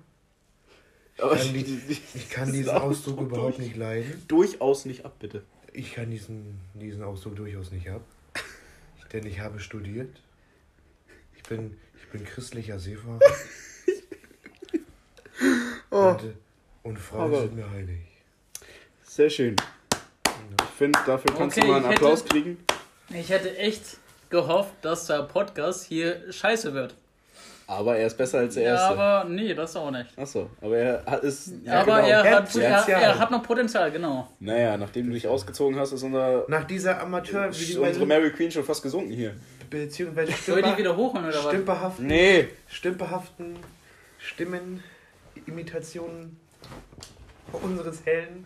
Aber 1.20 1.36
kann 1.38 1.54
die- 1.54 2.00
Ich 2.16 2.30
kann 2.32 2.52
diesen 2.52 2.72
Ausdruck 2.72 3.22
überhaupt 3.22 3.60
nicht 3.60 3.76
leiden. 3.78 4.24
Durchaus 4.28 4.86
nicht 4.86 5.06
ab, 5.06 5.18
bitte. 5.20 5.44
Ich 5.72 5.94
kann 5.94 6.10
diesen, 6.10 6.60
diesen 6.74 7.04
Ausdruck 7.04 7.36
durchaus 7.36 7.72
nicht 7.72 7.90
ab. 7.92 8.02
Ich, 8.98 9.04
denn 9.14 9.26
ich 9.28 9.40
habe 9.40 9.60
studiert. 9.60 10.10
Ich 11.52 11.58
bin, 11.58 11.78
ich 12.02 12.08
bin 12.10 12.24
christlicher 12.24 12.80
Seefahrer. 12.80 13.20
Und, 15.90 16.24
äh, 16.24 16.34
und 16.84 16.98
Frauen 16.98 17.24
Aber- 17.26 17.42
sind 17.42 17.56
mir 17.58 17.70
heilig. 17.70 18.00
Sehr 19.04 19.30
schön. 19.30 19.58
Ich 20.62 20.68
finde, 20.78 20.98
dafür 21.06 21.34
kannst 21.36 21.58
Okay, 21.58 21.66
du 21.68 21.72
mal 21.74 21.78
einen 21.78 21.86
ich 21.86 21.92
hätte- 21.92 22.06
Applaus 22.06 22.24
kriegen. 22.26 22.58
Ich 23.14 23.30
hätte 23.30 23.58
echt 23.58 23.98
gehofft, 24.30 24.72
dass 24.82 25.08
der 25.08 25.24
Podcast 25.24 25.84
hier 25.86 26.32
scheiße 26.32 26.74
wird. 26.74 26.96
Aber 27.68 27.98
er 27.98 28.08
ist 28.08 28.18
besser 28.18 28.40
als 28.40 28.54
der 28.54 28.64
Ja, 28.64 28.70
erste. 28.76 28.88
aber 28.98 29.30
nee, 29.30 29.54
das 29.54 29.76
auch 29.76 29.92
nicht. 29.92 30.18
Achso, 30.18 30.50
aber 30.62 30.78
er 30.78 31.06
hat, 31.06 31.24
ist. 31.24 31.52
aber 31.68 31.84
genau. 31.84 31.98
er, 32.08 32.18
hat, 32.20 32.26
er, 32.26 32.42
Potenzial. 32.44 32.90
er 33.02 33.20
hat 33.20 33.32
noch 33.32 33.44
Potenzial, 33.44 33.92
genau. 33.92 34.30
Naja, 34.40 34.78
nachdem 34.78 35.08
du 35.08 35.14
dich 35.14 35.28
ausgezogen 35.28 35.78
hast, 35.78 35.92
ist 35.92 36.04
unser, 36.04 36.46
Nach 36.48 36.64
dieser 36.64 37.02
Amateur, 37.02 37.48
ist 37.50 37.76
unsere 37.78 38.06
Mary 38.06 38.32
Queen 38.32 38.50
schon 38.52 38.64
fast 38.64 38.82
gesunken 38.84 39.12
hier. 39.12 39.36
Beziehungsweise 39.72 40.32
Soll 40.34 40.60
ich 40.60 40.66
die 40.66 40.78
wieder 40.78 40.96
hochholen 40.96 41.26
oder 41.26 41.36
was? 41.38 41.46
stümperhaften, 41.48 42.06
Nee. 42.06 42.48
stümperhaften 42.68 43.56
Stimmen, 44.20 44.84
Imitationen 45.48 46.38
unseres 47.52 48.06
Helden. 48.06 48.46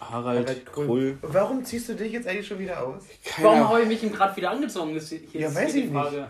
Harald 0.00 0.48
Harald 0.48 0.66
Krull. 0.66 1.18
Warum 1.22 1.64
ziehst 1.64 1.88
du 1.88 1.94
dich 1.94 2.12
jetzt 2.12 2.28
eigentlich 2.28 2.46
schon 2.46 2.58
wieder 2.60 2.86
aus? 2.86 3.02
Keine 3.24 3.48
Warum 3.48 3.68
habe 3.68 3.82
ich 3.82 3.88
mich 3.88 4.02
ihm 4.04 4.12
gerade 4.12 4.36
wieder 4.36 4.50
angezogen? 4.50 4.94
Das 4.94 5.08
hier 5.08 5.20
Ja, 5.32 5.48
ist 5.48 5.56
weiß 5.56 5.74
ich 5.74 5.90
Frage. 5.90 6.28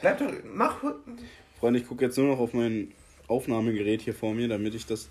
Bleib 0.00 0.18
doch, 0.18 0.32
mach. 0.52 0.78
Freunde, 1.60 1.78
ich 1.80 1.86
gucke 1.86 2.04
jetzt 2.04 2.16
nur 2.18 2.26
noch 2.28 2.38
auf 2.40 2.54
mein 2.54 2.92
Aufnahmegerät 3.28 4.00
hier 4.02 4.14
vor 4.14 4.34
mir, 4.34 4.48
damit 4.48 4.74
ich 4.74 4.86
das. 4.86 5.08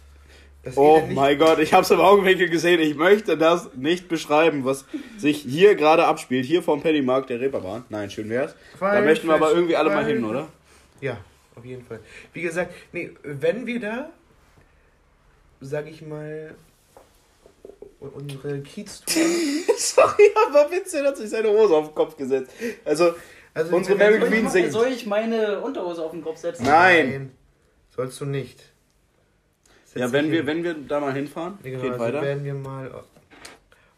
Das 0.64 0.78
Oh 0.78 1.02
mein 1.10 1.40
Gott, 1.40 1.58
ich 1.60 1.74
habe 1.74 1.84
es 1.84 1.90
im 1.90 2.00
Augenwinkel 2.00 2.48
gesehen. 2.48 2.80
Ich 2.80 2.96
möchte 2.96 3.36
das 3.36 3.74
nicht 3.76 4.08
beschreiben, 4.08 4.64
was 4.64 4.86
sich 5.18 5.42
hier 5.42 5.74
gerade 5.76 6.06
abspielt. 6.06 6.46
Hier 6.46 6.62
vom 6.62 6.82
Pennymarkt 6.82 7.32
der 7.32 7.40
Reeperbahn. 7.42 7.86
Nein, 7.90 8.12
schön 8.12 8.30
wär's. 8.30 8.54
Da 8.74 8.78
Falsch, 8.78 9.06
möchten 9.06 9.28
wir 9.28 9.34
aber 9.36 9.52
irgendwie 9.52 9.76
alle 9.76 9.90
mal 9.90 10.06
hin, 10.06 10.24
oder? 10.24 10.50
Ja, 11.00 11.18
auf 11.56 11.66
jeden 11.66 11.84
Fall. 11.84 12.00
Wie 12.34 12.44
gesagt, 12.44 12.74
nee, 12.92 13.10
wenn 13.24 13.66
wir 13.66 13.80
da, 13.80 14.10
sag 15.62 15.88
ich 15.88 16.04
mal, 16.04 16.54
unsere 18.00 18.60
Kieztour. 18.62 19.24
Sorry, 19.78 20.30
aber 20.48 20.70
Vincent 20.70 21.08
hat 21.08 21.18
sich 21.18 21.30
seine 21.32 21.50
Hose 21.50 21.74
auf 21.76 21.88
den 21.88 21.96
Kopf 21.96 22.16
gesetzt. 22.18 22.52
Also, 22.86 23.16
Also 23.54 23.76
Unsere 23.76 23.98
Mary 23.98 24.20
Queen 24.20 24.48
singt. 24.48 24.72
soll 24.72 24.88
ich 24.90 25.06
meine 25.08 25.60
Unterhose 25.62 26.04
auf 26.04 26.12
den 26.12 26.22
Kopf 26.24 26.38
setzen? 26.38 26.66
Nein. 26.66 27.32
Sollst 27.96 28.22
du 28.22 28.26
nicht. 28.26 28.71
Ja, 29.96 30.12
wenn 30.12 30.32
wir, 30.32 30.46
wenn 30.46 30.64
wir 30.64 30.74
da 30.74 31.00
mal 31.00 31.14
hinfahren, 31.14 31.58
Nee, 31.64 31.72
genau, 31.72 31.84
geht 31.84 31.92
also 31.94 32.04
weiter. 32.06 32.22
wenn 32.22 32.44
wir 32.44 32.54
mal 32.54 33.04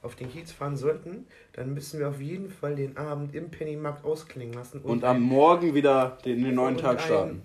auf 0.02 0.16
den 0.16 0.30
Kiez 0.32 0.52
fahren 0.52 0.76
sollten, 0.76 1.28
dann 1.54 1.74
müssen 1.74 2.00
wir 2.00 2.10
auf 2.10 2.20
jeden 2.20 2.50
Fall 2.50 2.76
den 2.76 2.98
Abend 2.98 3.36
im 3.36 3.50
Pennymarkt 3.52 4.04
ausklingen 4.04 4.54
lassen. 4.54 4.82
Und 4.82 5.04
am 5.04 5.22
Morgen 5.22 5.74
wieder 5.76 6.18
den, 6.26 6.44
den 6.44 6.56
neuen 6.56 6.76
und 6.76 6.82
Tag 6.82 7.00
ein- 7.00 7.06
starten. 7.06 7.44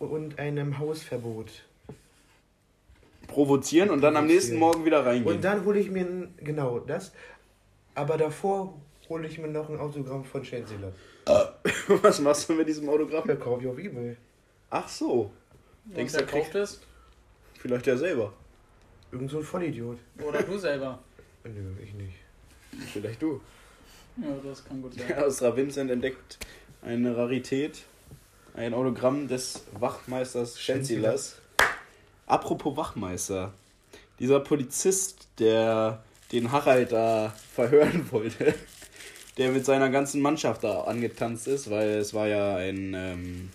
Und 0.00 0.38
einem 0.38 0.78
Hausverbot. 0.78 1.50
Provozieren 3.26 3.90
und 3.90 4.00
dann 4.00 4.16
am 4.16 4.26
nächsten. 4.26 4.56
Morgen 4.56 4.84
wieder 4.84 5.04
reingehen. 5.04 5.36
Und 5.36 5.44
dann 5.44 5.64
hole 5.64 5.78
ich 5.78 5.90
mir, 5.90 6.00
ein- 6.06 6.34
genau 6.38 6.78
das, 6.78 7.12
aber 7.94 8.16
davor 8.16 8.74
hole 9.08 9.26
ich 9.26 9.38
mir 9.38 9.48
noch 9.48 9.68
ein 9.68 9.78
Autogramm 9.78 10.24
von 10.24 10.42
Chancellor. 10.42 10.92
Was 12.02 12.20
machst 12.20 12.48
du 12.48 12.54
mit 12.54 12.68
diesem 12.68 12.88
Autogramm? 12.88 13.24
Verkaufe 13.24 13.62
ich 13.62 13.68
auf 13.68 13.78
Ebay. 13.78 14.16
Ach 14.70 14.88
so, 14.88 15.30
Und 15.86 15.96
Denkst 15.96 16.14
du, 16.14 16.20
er 16.20 16.26
kauft 16.26 16.54
es? 16.54 16.80
Vielleicht 17.58 17.86
der 17.86 17.98
selber. 17.98 18.32
Irgend 19.12 19.30
so 19.30 19.38
ein 19.38 19.44
Vollidiot. 19.44 19.98
Oder 20.26 20.42
du 20.42 20.58
selber? 20.58 20.98
Nö, 21.44 21.72
ich 21.82 21.94
nicht. 21.94 22.16
Vielleicht 22.92 23.22
du. 23.22 23.40
Ja, 24.16 24.28
das 24.44 24.64
kann 24.64 24.82
gut 24.82 24.94
sein. 24.94 25.08
Ja, 25.08 25.24
Astra 25.24 25.56
Vincent 25.56 25.90
entdeckt 25.90 26.38
eine 26.82 27.16
Rarität, 27.16 27.82
ein 28.54 28.74
Autogramm 28.74 29.28
des 29.28 29.64
Wachmeisters 29.78 30.60
Schenzilas. 30.60 31.36
Apropos 32.26 32.76
Wachmeister, 32.76 33.54
dieser 34.18 34.40
Polizist, 34.40 35.28
der 35.38 36.02
den 36.32 36.52
Harald 36.52 36.92
da 36.92 37.34
verhören 37.54 38.06
wollte, 38.10 38.54
der 39.38 39.50
mit 39.50 39.64
seiner 39.64 39.88
ganzen 39.88 40.20
Mannschaft 40.20 40.64
da 40.64 40.82
angetanzt 40.82 41.46
ist, 41.46 41.70
weil 41.70 41.88
es 41.90 42.12
war 42.12 42.26
ja 42.26 42.56
ein, 42.56 42.94
ähm, 42.94 42.94
ein 42.94 43.50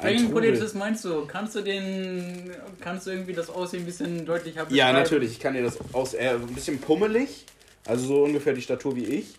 Welchen. 0.00 0.30
Polizist 0.32 0.74
meinst 0.74 1.04
du? 1.04 1.24
Kannst 1.26 1.54
du 1.54 1.60
den, 1.60 2.50
kannst 2.80 3.06
du 3.06 3.12
irgendwie 3.12 3.32
das 3.32 3.48
Aussehen 3.48 3.82
ein 3.82 3.86
bisschen 3.86 4.26
deutlicher 4.26 4.64
beschreiben? 4.64 4.76
Ja, 4.76 4.92
natürlich. 4.92 5.32
Ich 5.32 5.40
kann 5.40 5.54
dir 5.54 5.62
das 5.62 5.78
aus. 5.92 6.14
Er 6.14 6.32
ein 6.34 6.46
bisschen 6.48 6.80
pummelig, 6.80 7.46
also 7.86 8.06
so 8.06 8.24
ungefähr 8.24 8.52
die 8.54 8.62
Statur 8.62 8.96
wie 8.96 9.04
ich. 9.04 9.34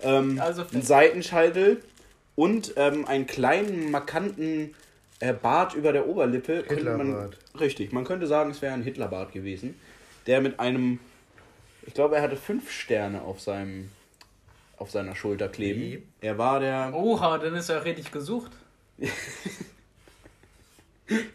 Ähm, 0.00 0.40
Also 0.40 0.64
ein 0.72 0.82
Seitenscheitel 0.82 1.82
und 2.34 2.72
ähm, 2.76 3.06
einen 3.06 3.26
kleinen, 3.26 3.90
markanten 3.90 4.74
äh, 5.18 5.34
Bart 5.34 5.74
über 5.74 5.92
der 5.92 6.08
Oberlippe. 6.08 6.64
Hitlerbart. 6.66 7.36
richtig, 7.60 7.92
man 7.92 8.04
könnte 8.04 8.26
sagen, 8.26 8.50
es 8.50 8.62
wäre 8.62 8.72
ein 8.72 8.82
Hitlerbart 8.82 9.32
gewesen. 9.32 9.78
Der 10.26 10.40
mit 10.40 10.58
einem. 10.60 10.98
Ich 11.86 11.92
glaube, 11.94 12.16
er 12.16 12.22
hatte 12.22 12.36
fünf 12.36 12.70
Sterne 12.70 13.20
auf 13.22 13.40
seinem. 13.40 13.90
auf 14.78 14.90
seiner 14.90 15.14
Schulter 15.14 15.48
kleben. 15.48 15.80
Wie? 15.82 16.02
Er 16.22 16.38
war 16.38 16.60
der. 16.60 16.92
Oha, 16.94 17.36
dann 17.36 17.54
ist 17.54 17.68
er 17.68 17.84
richtig 17.84 18.10
gesucht. 18.12 18.52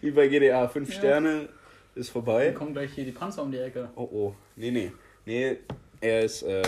Wie 0.01 0.11
bei 0.11 0.27
GDA, 0.27 0.67
fünf 0.67 0.89
Ja. 0.89 0.95
Sterne 0.95 1.49
ist 1.95 2.09
vorbei. 2.09 2.45
Dann 2.47 2.55
kommt 2.55 2.73
gleich 2.73 2.91
hier 2.93 3.05
die 3.05 3.11
Panzer 3.11 3.41
um 3.43 3.51
die 3.51 3.57
Ecke. 3.59 3.89
Oh 3.95 4.03
oh. 4.11 4.35
Nee, 4.55 4.71
nee. 4.71 4.91
Nee, 5.25 5.57
er 6.01 6.21
ist, 6.21 6.43
äh, 6.43 6.63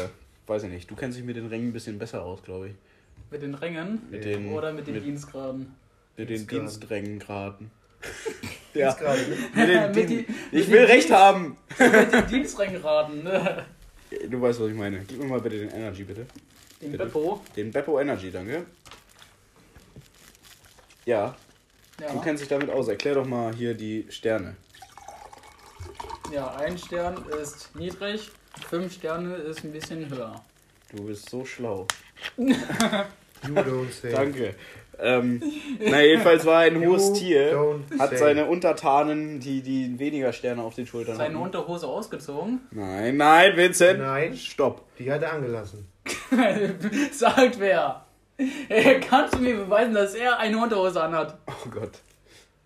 weiß 0.48 0.64
ich 0.64 0.70
nicht. 0.70 0.90
Du 0.90 0.96
kennst 0.96 1.18
dich 1.18 1.26
mit 1.26 1.36
den 1.36 1.48
Rängen 1.48 1.70
ein 1.70 1.74
bisschen 1.74 1.98
besser 2.00 2.24
aus, 2.24 2.42
glaube 2.44 2.70
ich. 2.70 2.74
Mit 3.30 3.42
den 3.42 3.54
Rängen 3.56 4.02
Mit 4.10 4.24
den, 4.26 4.52
oder 4.54 4.72
mit 4.74 4.88
den 4.88 4.96
mit, 4.96 5.06
Dienstgraden. 5.06 5.76
mit 6.16 6.30
den 6.30 6.38
Dienstgraden. 6.48 6.66
Diensträngen 6.68 7.20
geraten. 7.20 7.72
Ja. 8.74 8.96
Ne? 9.02 9.08
mit 9.56 9.70
den, 9.70 9.86
Mit 9.96 9.96
Dien- 9.96 10.08
die- 10.08 10.26
ich 10.58 10.68
mit 10.68 10.72
will 10.78 10.86
Recht 10.86 11.10
Dienst- 11.10 11.18
haben. 11.18 11.58
mit 11.80 12.14
den 12.14 12.28
Diensträngenraten, 12.28 13.24
ne? 13.24 13.66
Du 14.30 14.40
weißt, 14.40 14.60
was 14.62 14.70
ich 14.70 14.76
meine. 14.76 15.00
Gib 15.08 15.18
mir 15.18 15.26
mal 15.26 15.42
bitte 15.42 15.58
den 15.58 15.70
Energy, 15.70 16.04
bitte. 16.04 16.28
Den 16.80 16.92
Bitte. 16.92 17.06
Beppo. 17.06 17.42
Den 17.56 17.72
Beppo 17.72 18.00
Energy, 18.00 18.30
danke. 18.32 18.66
Ja, 21.06 21.36
Ja. 22.00 22.12
du 22.12 22.22
kennst 22.22 22.42
dich 22.42 22.50
damit 22.50 22.70
aus. 22.70 22.88
Erklär 22.88 23.16
doch 23.16 23.26
mal 23.26 23.54
hier 23.54 23.74
die 23.74 24.06
Sterne. 24.10 24.56
ja, 26.32 26.56
ein 26.56 26.78
Stern 26.78 27.26
ist 27.42 27.76
niedrig, 27.76 28.30
fünf 28.70 28.94
Sterne 28.94 29.36
ist 29.36 29.64
ein 29.64 29.72
bisschen 29.72 30.10
höher. 30.10 30.42
Du 30.96 31.06
bist 31.06 31.30
so 31.30 31.44
schlau. 31.46 31.88
You 32.38 33.54
don't 33.56 33.92
say. 33.92 34.12
Danke. 34.12 34.56
Ähm, 35.00 35.42
na, 35.80 36.02
jedenfalls 36.02 36.44
war 36.46 36.60
ein 36.62 36.84
hohes 36.84 37.14
Tier. 37.14 37.80
Hat 38.00 38.18
seine 38.18 38.48
Untertanen, 38.48 39.40
die, 39.40 39.62
die 39.62 40.00
weniger 40.00 40.34
Sterne 40.34 40.64
auf 40.64 40.74
den 40.74 40.88
Schultern 40.88 41.18
Seine 41.18 41.36
hatten. 41.36 41.44
Unterhose 41.44 41.86
ausgezogen. 41.88 42.62
Nein, 42.72 43.16
nein, 43.16 43.56
Vincent. 43.56 44.00
Nein. 44.00 44.36
Stopp. 44.36 44.86
Die 44.98 45.12
hat 45.12 45.22
er 45.22 45.34
angelassen. 45.34 45.88
Sagt 47.12 47.60
wer? 47.60 48.07
Äh, 48.38 49.00
Kannst 49.00 49.34
du 49.36 49.40
mir 49.40 49.56
beweisen, 49.58 49.94
dass 49.94 50.14
er 50.14 50.38
eine 50.38 50.58
Unterhose 50.58 51.02
anhat? 51.02 51.38
Oh 51.48 51.70
Gott. 51.70 51.92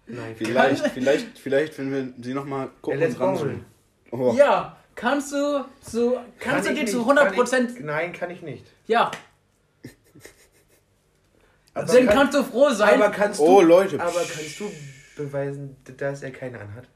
Nein. 0.07 0.35
Vielleicht, 0.37 0.85
vielleicht, 0.87 1.39
vielleicht, 1.39 1.77
wenn 1.77 1.91
wir 1.91 2.13
sie 2.23 2.33
nochmal 2.33 2.69
gucken 2.81 3.01
und 3.01 3.19
ranzoomen. 3.19 3.65
Oh. 4.11 4.33
Ja, 4.35 4.75
kannst 4.95 5.31
du 5.31 5.63
zu, 5.81 6.17
kannst 6.39 6.65
Kann 6.67 6.75
du 6.75 6.81
dir 6.81 6.85
zu 6.87 6.97
nicht, 6.97 7.03
100 7.07 7.25
kann 7.27 7.35
Prozent, 7.35 7.79
nein, 7.85 8.11
kann 8.11 8.29
ich 8.29 8.41
nicht. 8.41 8.65
ja, 8.87 9.09
Aber 11.73 11.85
dann 11.85 12.05
kann- 12.05 12.15
kannst 12.15 12.33
du 12.33 12.43
froh 12.43 12.69
sein. 12.71 13.01
Aber 13.01 13.09
kannst 13.11 13.39
du, 13.39 13.43
Oh, 13.45 13.61
Leute. 13.61 13.99
Aber 14.01 14.19
kannst 14.19 14.59
du 14.59 14.69
beweisen, 15.15 15.77
dass 15.97 16.21
er 16.21 16.31
keine 16.31 16.59
anhat? 16.59 16.89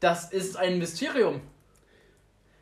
Das 0.00 0.32
ist 0.32 0.56
ein 0.56 0.78
Mysterium. 0.78 1.40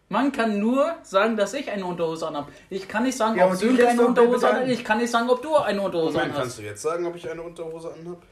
Man 0.08 0.30
kann 0.30 0.60
nur 0.60 0.94
sagen, 1.02 1.36
dass 1.36 1.52
ich 1.54 1.70
eine 1.70 1.84
Unterhose 1.84 2.28
anhab. 2.28 2.48
Ich 2.70 2.86
kann 2.86 3.02
nicht 3.02 3.16
sagen, 3.16 3.36
Ja, 3.36 3.46
ob 3.46 3.60
lässt 3.60 3.88
eine 3.88 4.06
Unterhose 4.06 4.48
anhat. 4.48 4.62
an. 4.62 4.70
Ich 4.70 4.84
kann 4.84 4.98
nicht 4.98 5.10
sagen, 5.10 5.28
ob 5.28 5.42
du 5.42 5.56
eine 5.56 5.80
Unterhose 5.82 6.12
Moment, 6.12 6.24
anhast. 6.26 6.40
kannst 6.42 6.58
du 6.58 6.62
jetzt 6.62 6.82
sagen, 6.82 7.06
ob 7.06 7.16
ich 7.16 7.28
eine 7.28 7.42
Unterhose 7.42 7.92
anhab? 7.92 8.22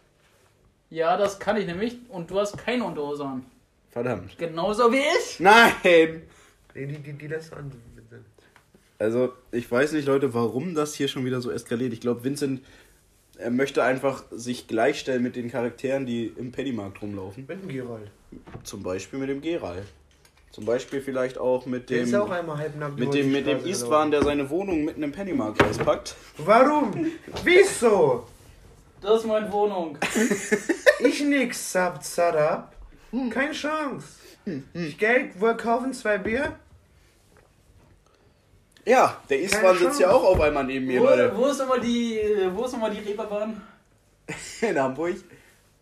Ja, 0.91 1.17
das 1.17 1.39
kann 1.41 1.57
ich 1.57 1.67
nämlich. 1.67 1.99
Und 2.09 2.31
du 2.31 2.39
hast 2.39 2.57
keine 2.57 2.85
Unterhose 2.85 3.25
an. 3.25 3.45
Verdammt. 3.91 4.39
Genauso 4.39 4.93
wie 4.93 4.99
ich. 5.19 5.41
Nein! 5.41 6.23
Nee, 6.75 6.87
die, 6.87 6.99
die, 6.99 7.13
die 7.13 7.27
lässt 7.27 7.53
an. 7.53 7.73
Also, 8.99 9.33
ich 9.51 9.71
weiß 9.71 9.93
nicht, 9.93 10.07
Leute, 10.07 10.33
warum 10.35 10.75
das 10.75 10.95
hier 10.95 11.09
schon 11.09 11.25
wieder 11.25 11.41
so 11.41 11.51
eskaliert. 11.51 11.93
Ich 11.93 12.01
glaube, 12.01 12.23
Vincent 12.23 12.63
er 13.37 13.51
möchte 13.51 13.83
einfach 13.83 14.23
sich 14.31 14.69
gleichstellen 14.69 15.23
mit 15.23 15.35
den 15.37 15.51
Charakteren, 15.51 16.07
die 16.07 16.27
im 16.37 16.53
Pennymarkt 16.53 17.03
rumlaufen. 17.03 17.45
Mit 17.49 17.63
dem 17.63 17.69
Gerald. 17.69 18.11
Zum 18.63 18.83
Beispiel 18.83 19.19
mit 19.19 19.29
dem 19.29 19.41
Geral. 19.41 19.83
Zum 20.55 20.67
Beispiel 20.67 21.01
vielleicht 21.01 21.37
auch 21.37 21.67
mit 21.67 21.91
Der 21.91 21.99
dem, 21.99 22.05
ist 22.05 22.13
ja 22.13 22.23
auch 22.23 22.31
einmal 22.31 22.57
halbnackt. 22.57 22.97
mit 22.97 23.13
dem, 23.13 23.33
mit 23.33 23.45
dem 23.45 23.65
Istvan, 23.67 24.13
der 24.13 24.23
seine 24.23 24.49
Wohnung 24.51 24.85
mitten 24.85 25.03
im 25.03 25.11
Pennymarkt 25.11 25.61
auspackt. 25.65 26.15
Warum? 26.39 27.11
Wieso? 27.43 28.25
Das 29.01 29.21
ist 29.23 29.27
meine 29.27 29.51
Wohnung. 29.53 29.99
Ich 31.01 31.21
nix, 31.25 31.73
Sab 31.73 32.03
Zadab. 32.05 32.73
Keine 33.31 33.51
Chance. 33.53 34.07
Ich 34.73 34.97
Geld, 34.97 35.33
woher 35.41 35.57
kaufen 35.57 35.93
zwei 35.93 36.19
Bier? 36.19 36.57
Ja, 38.87 39.21
der 39.29 39.41
Istvan 39.41 39.77
sitzt 39.77 39.99
ja 39.99 40.13
auch 40.13 40.23
auf 40.23 40.41
einmal 40.41 40.65
neben 40.65 40.87
mir, 40.87 41.01
Wo, 41.01 41.05
Leute. 41.07 41.33
wo 41.37 41.47
ist 41.47 41.59
nochmal 41.59 41.81
die, 41.81 42.17
äh, 42.19 42.55
wo 42.55 42.65
ist 42.65 42.73
nochmal 42.73 42.93
die 42.93 43.01
Reeperbahn? 43.01 43.61
In 44.61 44.79
Hamburg. 44.79 45.17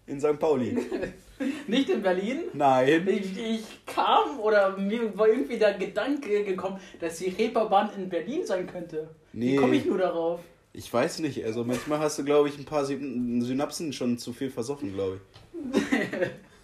In 0.06 0.18
St. 0.18 0.38
Pauli. 0.38 0.76
Nicht 1.66 1.88
in 1.90 2.02
Berlin? 2.02 2.40
Nein. 2.52 3.06
Ich, 3.08 3.36
ich 3.38 3.64
kam 3.86 4.38
oder 4.40 4.76
mir 4.76 5.16
war 5.16 5.28
irgendwie 5.28 5.58
der 5.58 5.74
Gedanke 5.74 6.44
gekommen, 6.44 6.78
dass 7.00 7.18
die 7.18 7.30
Reeperbahn 7.30 7.90
in 7.96 8.08
Berlin 8.08 8.44
sein 8.46 8.66
könnte. 8.66 9.08
Nee. 9.32 9.52
Wie 9.52 9.56
komme 9.56 9.76
ich 9.76 9.84
nur 9.84 9.98
darauf? 9.98 10.40
Ich 10.72 10.92
weiß 10.92 11.18
nicht. 11.20 11.44
Also 11.44 11.64
manchmal 11.64 11.98
hast 11.98 12.18
du, 12.18 12.24
glaube 12.24 12.48
ich, 12.48 12.58
ein 12.58 12.64
paar 12.64 12.84
Syn- 12.84 13.42
Synapsen 13.42 13.92
schon 13.92 14.16
zu 14.18 14.32
viel 14.32 14.50
versoffen, 14.50 14.92
glaube 14.94 15.20
ich. 15.20 15.90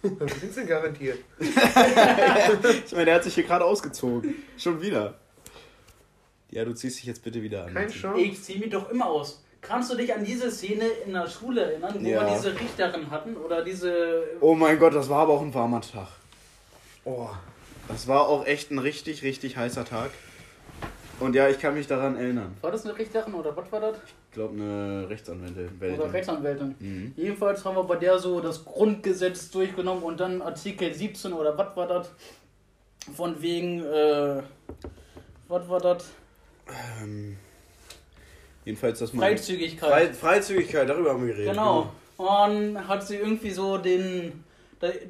Was 0.19 0.39
sind 0.39 0.55
denn 0.55 0.67
garantiert? 0.67 1.19
Ich 2.85 2.91
meine, 2.93 3.05
der 3.05 3.15
hat 3.15 3.23
sich 3.23 3.35
hier 3.35 3.43
gerade 3.43 3.65
ausgezogen. 3.65 4.35
Schon 4.57 4.81
wieder. 4.81 5.19
Ja, 6.51 6.65
du 6.65 6.73
ziehst 6.73 6.97
dich 6.99 7.05
jetzt 7.05 7.23
bitte 7.23 7.41
wieder 7.43 7.65
an. 7.65 7.73
Keine 7.73 7.89
Chance. 7.91 8.21
Ich 8.21 8.41
ziehe 8.41 8.59
mich 8.59 8.69
doch 8.69 8.89
immer 8.89 9.05
aus. 9.07 9.43
Kannst 9.61 9.91
du 9.91 9.95
dich 9.95 10.13
an 10.13 10.23
diese 10.23 10.49
Szene 10.51 10.85
in 11.05 11.13
der 11.13 11.27
Schule 11.27 11.61
erinnern, 11.71 11.95
wo 11.99 12.07
Ja. 12.07 12.21
wir 12.25 12.33
diese 12.35 12.57
Richterin 12.59 13.11
hatten 13.11 13.35
oder 13.35 13.63
diese 13.63 14.23
Oh 14.39 14.55
mein 14.55 14.79
Gott, 14.79 14.93
das 14.95 15.09
war 15.09 15.19
aber 15.23 15.33
auch 15.33 15.41
ein 15.41 15.53
warmer 15.53 15.81
Tag. 15.81 16.07
Oh. 17.05 17.27
Das 17.87 18.07
war 18.07 18.27
auch 18.27 18.45
echt 18.45 18.71
ein 18.71 18.79
richtig, 18.79 19.23
richtig 19.23 19.57
heißer 19.57 19.83
Tag. 19.83 20.11
Und 21.19 21.35
ja, 21.35 21.49
ich 21.49 21.59
kann 21.59 21.73
mich 21.73 21.87
daran 21.87 22.15
erinnern. 22.15 22.55
war 22.61 22.71
das 22.71 22.85
eine 22.85 22.97
Richterin 22.97 23.33
oder 23.33 23.55
was 23.57 23.69
war 23.71 23.81
das? 23.81 23.97
Ich 24.29 24.35
glaube, 24.35 24.53
eine 24.53 25.09
Rechtsanwältin. 25.09 25.99
Oder 25.99 26.13
Rechtsanwältin. 26.13 26.75
Mhm. 26.79 27.13
Jedenfalls 27.17 27.65
haben 27.65 27.75
wir 27.75 27.83
bei 27.83 27.95
der 27.97 28.19
so 28.19 28.39
das 28.39 28.63
Grundgesetz 28.63 29.49
durchgenommen 29.51 30.03
und 30.03 30.19
dann 30.19 30.41
Artikel 30.41 30.93
17 30.93 31.33
oder 31.33 31.57
was 31.57 31.75
war 31.75 31.87
das? 31.87 32.09
Von 33.17 33.41
wegen, 33.41 33.83
äh, 33.83 34.41
was 35.47 35.67
war 35.67 35.79
das? 35.81 36.05
Ähm, 37.01 37.37
jedenfalls 38.69 38.99
das 38.99 39.13
mal. 39.13 39.23
Freizügigkeit. 39.23 39.89
Frei, 39.89 40.13
Freizügigkeit, 40.13 40.87
darüber 40.87 41.11
haben 41.11 41.25
wir 41.25 41.33
geredet. 41.33 41.53
Genau. 41.53 41.91
Und 42.17 42.87
hat 42.87 43.05
sie 43.07 43.15
irgendwie 43.15 43.51
so 43.51 43.77
den, 43.77 44.43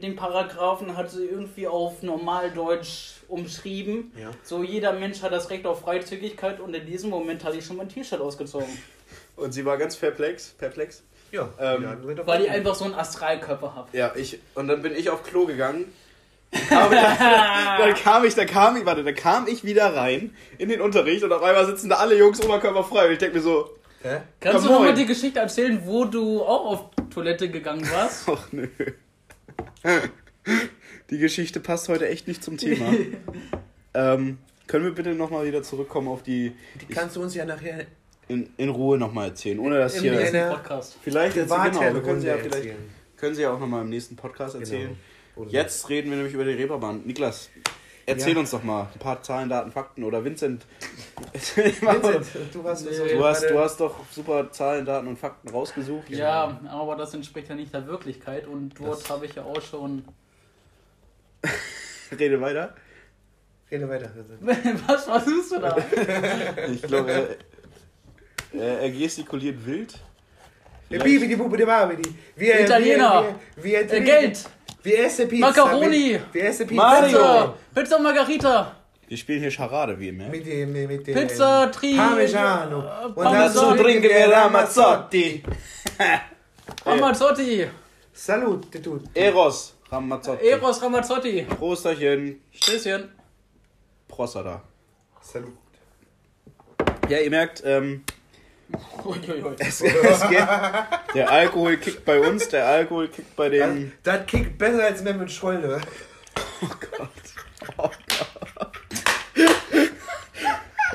den 0.01 0.15
Paragraphen 0.15 0.95
hat 0.95 1.09
sie 1.11 1.25
irgendwie 1.25 1.67
auf 1.67 2.01
Normaldeutsch 2.01 3.15
umschrieben. 3.27 4.11
Ja. 4.19 4.31
So 4.43 4.63
jeder 4.63 4.93
Mensch 4.93 5.21
hat 5.21 5.31
das 5.31 5.49
Recht 5.49 5.65
auf 5.65 5.81
Freizügigkeit 5.81 6.59
und 6.59 6.73
in 6.73 6.85
diesem 6.85 7.09
Moment 7.09 7.43
hatte 7.43 7.57
ich 7.57 7.65
schon 7.65 7.77
mein 7.77 7.89
T-Shirt 7.89 8.21
ausgezogen. 8.21 8.67
Und 9.35 9.53
sie 9.53 9.63
war 9.63 9.77
ganz 9.77 9.95
perplex. 9.95 10.49
Perplex. 10.57 11.01
Ja. 11.31 11.47
Ähm, 11.59 11.83
ja, 11.83 11.97
Weil 12.25 12.41
ich 12.41 12.47
mal- 12.49 12.55
einfach 12.57 12.75
so 12.75 12.83
einen 12.83 12.93
Astralkörper 12.93 13.73
habe. 13.73 13.97
Ja, 13.97 14.11
ich. 14.15 14.39
Und 14.53 14.67
dann 14.67 14.81
bin 14.81 14.93
ich 14.93 15.09
auf 15.09 15.23
Klo 15.23 15.45
gegangen. 15.45 15.85
Aber 16.71 16.95
dann 17.79 17.93
kam 17.95 18.25
ich, 18.25 18.35
dann 18.35 18.47
kam 18.47 18.77
ich, 18.77 18.85
warte, 18.85 19.03
dann 19.03 19.15
kam 19.15 19.47
ich 19.47 19.63
wieder 19.63 19.95
rein 19.95 20.33
in 20.57 20.69
den 20.69 20.81
Unterricht 20.81 21.23
und 21.23 21.31
auf 21.31 21.43
einmal 21.43 21.65
sitzen 21.65 21.89
da 21.89 21.97
alle 21.97 22.17
Jungs 22.17 22.43
oberkörperfrei. 22.43 23.07
Und 23.07 23.13
ich 23.13 23.19
denke 23.19 23.37
mir 23.37 23.43
so, 23.43 23.69
Hä? 24.01 24.21
Kannst 24.39 24.65
du 24.65 24.71
nochmal 24.71 24.93
die 24.93 25.05
Geschichte 25.05 25.39
erzählen, 25.39 25.81
wo 25.83 26.05
du 26.05 26.41
auch 26.41 26.65
auf 26.65 27.09
Toilette 27.09 27.49
gegangen 27.49 27.85
warst? 27.91 28.29
ach 28.31 28.47
nö. 28.51 28.67
Die 31.09 31.17
Geschichte 31.17 31.59
passt 31.59 31.89
heute 31.89 32.07
echt 32.07 32.27
nicht 32.27 32.43
zum 32.43 32.57
Thema. 32.57 32.93
ähm, 33.93 34.37
können 34.67 34.85
wir 34.85 34.95
bitte 34.95 35.09
nochmal 35.15 35.45
wieder 35.45 35.63
zurückkommen 35.63 36.07
auf 36.07 36.23
die. 36.23 36.55
Die 36.79 36.93
kannst 36.93 37.17
du 37.17 37.21
uns 37.21 37.35
ja 37.35 37.43
nachher 37.43 37.85
In, 38.29 38.49
in 38.55 38.69
Ruhe 38.69 38.97
nochmal 38.97 39.29
erzählen, 39.29 39.59
ohne 39.59 39.79
dass 39.79 39.95
Im 39.97 40.03
hier. 40.03 40.47
Podcast. 40.49 40.97
Vielleicht 41.01 41.35
jetzt, 41.35 41.49
genau, 41.49 41.81
wir 41.81 42.01
können 42.01 42.21
sie 42.21 42.27
ja 42.27 42.37
vielleicht. 42.37 42.75
Können 43.17 43.35
Sie 43.35 43.41
ja 43.41 43.51
auch 43.51 43.59
nochmal 43.59 43.81
im 43.81 43.89
nächsten 43.89 44.15
Podcast 44.15 44.55
erzählen. 44.55 44.87
Genau. 44.87 44.99
Oder 45.39 45.51
Jetzt 45.51 45.87
reden 45.89 46.09
wir 46.09 46.17
nämlich 46.17 46.33
über 46.33 46.43
die 46.43 46.51
Reeperbahn. 46.51 47.03
Niklas, 47.05 47.49
erzähl 48.05 48.33
Ja. 48.33 48.39
uns 48.39 48.51
doch 48.51 48.61
mal 48.63 48.87
ein 48.93 48.99
paar 48.99 49.21
Zahlen, 49.23 49.47
Daten, 49.49 49.71
Fakten. 49.71 50.03
Oder 50.03 50.23
Vincent. 50.25 50.65
Vincent, 51.33 52.27
du 52.53 52.63
hast 52.63 52.85
Nee. 52.85 53.13
Du 53.13 53.23
hast, 53.25 53.49
du 53.49 53.59
hast 53.59 53.79
doch 53.79 53.95
super 54.11 54.51
Zahlen, 54.51 54.85
Daten 54.85 55.07
und 55.07 55.17
Fakten 55.17 55.49
rausgesucht. 55.49 56.09
Ja, 56.09 56.59
aber 56.69 56.95
das 56.95 57.13
entspricht 57.13 57.47
ja 57.49 57.55
nicht 57.55 57.73
der 57.73 57.87
Wirklichkeit 57.87 58.47
und 58.47 58.73
dort 58.79 59.09
habe 59.09 59.25
ich 59.25 59.35
ja 59.35 59.43
auch 59.43 59.61
schon. 59.61 60.03
Rede 62.19 62.41
weiter. 62.41 62.75
Rede 63.71 63.87
weiter. 63.87 64.11
Was 64.87 65.05
versuchst 65.05 65.51
du 65.51 65.59
da? 65.59 65.77
Ich 66.71 66.81
glaube, 66.81 67.11
er, 68.53 68.59
er, 68.59 68.79
er 68.81 68.91
gestikuliert 68.91 69.63
wild. 69.65 69.93
Vielleicht- 70.89 72.63
Italiener. 72.63 73.35
Wir, 73.55 73.63
wir, 73.63 73.91
wir, 73.91 73.93
Äh, 73.93 74.01
Geld! 74.01 74.49
Wir 74.83 75.05
essen 75.05 75.27
Pizza. 75.27 75.47
Macaroni. 75.47 76.19
Wir 76.31 76.43
essen 76.45 76.67
Pizza. 76.67 76.81
Mario. 76.83 77.17
Pizza! 77.17 77.53
Pizza 77.75 77.99
Margarita! 77.99 78.75
Wir 79.07 79.17
spielen 79.17 79.41
hier 79.41 79.51
Charade, 79.51 79.99
wie 79.99 80.07
ihr 80.07 80.13
merkt. 80.13 80.31
Mit 80.31 80.45
dem, 80.45 80.71
mit, 80.71 80.87
mit 80.87 81.07
dem 81.07 81.15
Pizza 81.15 81.69
Tri. 81.71 81.95
Parmigiano. 81.95 82.79
äh, 82.79 83.05
Und 83.05 83.15
Parmesan. 83.15 83.69
dazu 83.71 83.83
trinken 83.83 84.03
wir 84.03 84.31
Ramazzotti. 84.31 85.43
Ramazzotti! 86.85 87.67
Salute, 88.13 88.79
du. 88.79 88.99
Eros 89.13 89.75
Ramazzotti. 89.91 90.45
Eros 90.47 90.81
Ramazzotti! 90.81 91.41
Prosterchen. 91.57 92.41
Stößchen! 92.51 93.09
Prostata. 94.07 94.61
Salute. 95.21 95.53
Ja, 97.09 97.17
ihr 97.19 97.29
merkt, 97.29 97.63
ähm. 97.65 98.03
Es, 99.59 99.81
es 99.81 100.29
geht, 100.29 100.47
der 101.15 101.31
Alkohol 101.31 101.77
kickt 101.77 102.05
bei 102.05 102.19
uns, 102.19 102.47
der 102.49 102.67
Alkohol 102.67 103.07
kickt 103.07 103.35
bei 103.35 103.49
Das, 103.49 103.69
den... 103.69 103.91
das 104.03 104.25
kickt 104.27 104.57
besser 104.57 104.83
als 104.83 105.01
Mehmet 105.01 105.31
Scholle. 105.31 105.81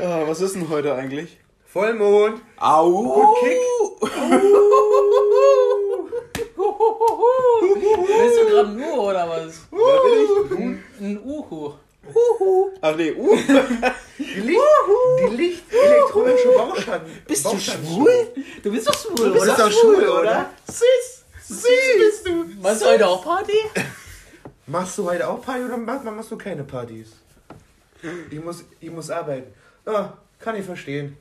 Ah, 0.01 0.23
was 0.27 0.41
ist 0.41 0.55
denn 0.55 0.69
heute 0.69 0.95
eigentlich? 0.95 1.39
Vollmond. 1.67 2.41
Au! 2.59 2.91
Gut 2.91 3.39
Kick. 3.41 3.59
Bist 4.01 4.15
du 8.41 8.47
gerade 8.49 8.69
ein 8.69 8.81
Uhu 8.81 9.01
oder 9.01 9.29
was? 9.29 9.63
Wer 9.71 10.47
bin 10.49 10.83
ich? 10.99 11.01
Ein 11.01 11.19
Uhu. 11.25 11.73
Ach 12.81 12.97
nee, 12.97 13.13
uh. 13.13 13.37
Die 14.19 14.41
Licht, 14.41 14.61
die 15.21 15.37
Licht 15.37 15.65
elektronische 15.73 16.49
Bauschatten. 16.49 17.11
Bist 17.27 17.45
du 17.45 17.59
schwul? 17.59 18.29
Du 18.63 18.71
bist 18.71 18.87
doch 18.89 18.95
schwul, 18.95 19.17
Du 19.17 19.33
bist 19.33 19.45
oder? 19.45 19.57
doch 19.57 19.73
schwul, 19.73 20.09
oder? 20.09 20.51
Süß! 20.67 21.25
Süß 21.49 21.69
bist 21.99 22.27
du. 22.27 22.45
Machst 22.63 22.83
du 22.83 22.87
heute 22.87 23.07
auch 23.09 23.25
Party? 23.25 23.59
Machst 24.67 24.99
du 24.99 25.05
heute 25.05 25.29
auch 25.29 25.43
Party 25.43 25.65
oder 25.65 25.77
machst, 25.77 26.05
machst 26.05 26.31
du 26.31 26.37
keine 26.39 26.65
Partys? 26.65 27.09
Ich 28.31 28.43
muss, 28.43 28.65
ich 28.81 28.91
muss 28.91 29.11
arbeiten. 29.11 29.53
Ah, 29.87 30.13
kann 30.39 30.57
ich 30.57 30.65
verstehen. 30.65 31.17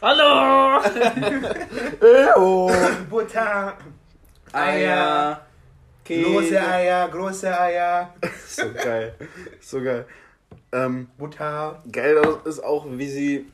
Hallo! 0.00 0.80
Oh. 2.36 2.70
Butter, 3.10 3.76
Eier. 4.52 5.47
Große 6.08 6.60
Eier, 6.60 7.08
große 7.08 7.60
Eier, 7.60 8.14
So 8.46 8.64
geil. 8.72 9.14
So 9.60 9.82
geil. 9.82 10.06
Ähm, 10.72 11.08
Butter. 11.18 11.82
geil 11.90 12.18
ist 12.44 12.60
auch, 12.64 12.86
wie 12.90 13.08
sie 13.08 13.46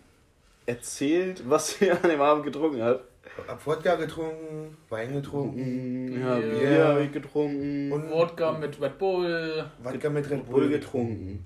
erzählt, 0.67 1.43
was 1.49 1.71
sie 1.75 1.91
an 1.91 2.09
dem 2.09 2.21
Abend 2.21 2.45
getrunken 2.45 2.83
hat. 2.83 3.01
Hab 3.49 3.67
Wodka 3.67 3.97
getrunken, 3.97 4.77
Wein 4.89 5.13
getrunken, 5.13 6.21
Ja, 6.21 6.37
Bier. 6.37 6.59
Bier 6.61 6.85
habe 6.89 7.03
ich 7.05 7.13
getrunken. 7.13 7.91
Und- 7.93 8.11
Wodka 8.11 8.53
mit 8.53 8.81
Red 8.81 8.99
Bull. 8.99 9.65
Wodka 9.83 10.09
mit 10.11 10.31
Red 10.31 10.45
Bull 10.47 10.61
Bull 10.61 10.69
getrunken. 10.69 11.45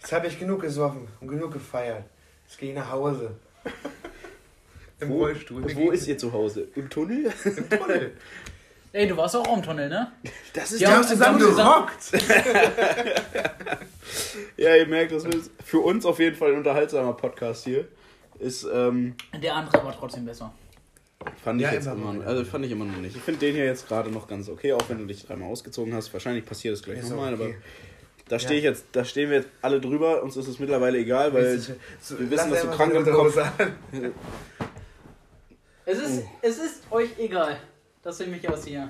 Jetzt 0.00 0.12
habe 0.12 0.26
ich 0.28 0.38
genug 0.38 0.62
gesoffen 0.62 1.08
und 1.20 1.28
genug 1.28 1.52
gefeiert. 1.52 2.04
Jetzt 2.46 2.58
gehe 2.58 2.70
ich 2.70 2.74
nach 2.76 2.90
Hause. 2.90 3.32
Im 5.00 5.10
Wo, 5.10 5.18
Rollstuhl. 5.24 5.62
wo 5.74 5.90
ist 5.90 6.06
ihr 6.06 6.16
zu 6.16 6.32
Hause? 6.32 6.68
Im 6.74 6.88
Tunnel? 6.88 7.30
Im 7.44 7.68
Tunnel. 7.68 8.12
Ey, 8.96 9.06
du 9.06 9.14
warst 9.14 9.36
auch 9.36 9.54
im 9.54 9.62
Tunnel, 9.62 9.90
ne? 9.90 10.10
Das 10.54 10.72
ist 10.72 10.80
Ja, 10.80 10.88
ja, 10.88 10.96
haben 10.96 11.04
zusammen 11.04 11.38
haben 11.42 11.54
gerockt. 11.54 12.12
ja, 14.56 14.74
ihr 14.74 14.86
merkt, 14.86 15.12
das 15.12 15.24
ist 15.26 15.50
für 15.62 15.80
uns 15.80 16.06
auf 16.06 16.18
jeden 16.18 16.34
Fall 16.34 16.52
ein 16.52 16.56
unterhaltsamer 16.56 17.12
Podcast 17.12 17.64
hier. 17.64 17.86
Ist, 18.38 18.66
ähm, 18.72 19.14
Der 19.42 19.54
andere 19.54 19.84
war 19.84 19.94
trotzdem 19.94 20.24
besser. 20.24 20.50
fand 21.44 21.60
ich 21.60 21.66
Ja, 21.66 21.74
jetzt 21.74 21.84
immer 21.84 21.94
immer, 21.96 22.12
noch. 22.14 22.24
also 22.26 22.42
fand 22.46 22.64
ich 22.64 22.70
immer 22.72 22.86
noch 22.86 22.96
nicht. 22.96 23.14
Ich 23.14 23.20
finde 23.22 23.40
den 23.40 23.54
hier 23.54 23.66
jetzt 23.66 23.86
gerade 23.86 24.10
noch 24.10 24.26
ganz 24.28 24.48
okay, 24.48 24.72
auch 24.72 24.88
wenn 24.88 24.96
du 24.96 25.04
dich 25.04 25.26
dreimal 25.26 25.50
ausgezogen 25.50 25.92
hast. 25.94 26.10
Wahrscheinlich 26.14 26.46
passiert 26.46 26.72
es 26.72 26.82
gleich 26.82 27.02
nochmal, 27.02 27.34
okay. 27.34 27.42
aber 27.44 27.54
da 28.30 28.38
stehe 28.38 28.54
Ja. 28.62 28.70
ich 28.70 28.78
jetzt, 28.78 28.86
da 28.92 29.04
stehen 29.04 29.28
wir 29.28 29.36
jetzt 29.40 29.48
alle 29.60 29.78
drüber, 29.78 30.22
uns 30.22 30.38
ist 30.38 30.48
es 30.48 30.58
mittlerweile 30.58 30.96
egal, 30.96 31.34
weil 31.34 31.58
So, 31.58 32.18
wir 32.18 32.30
wissen, 32.30 32.50
dass 32.50 32.62
du 32.62 32.70
krank 32.70 32.94
im 32.94 33.04
Kopf. 33.04 33.36
Es 35.84 35.98
ist, 35.98 36.22
Oh. 36.24 36.30
es 36.40 36.56
ist 36.58 36.82
euch 36.90 37.10
egal, 37.18 37.58
dass 38.06 38.20
ihr 38.20 38.28
mich 38.28 38.48
ausziehe. 38.48 38.88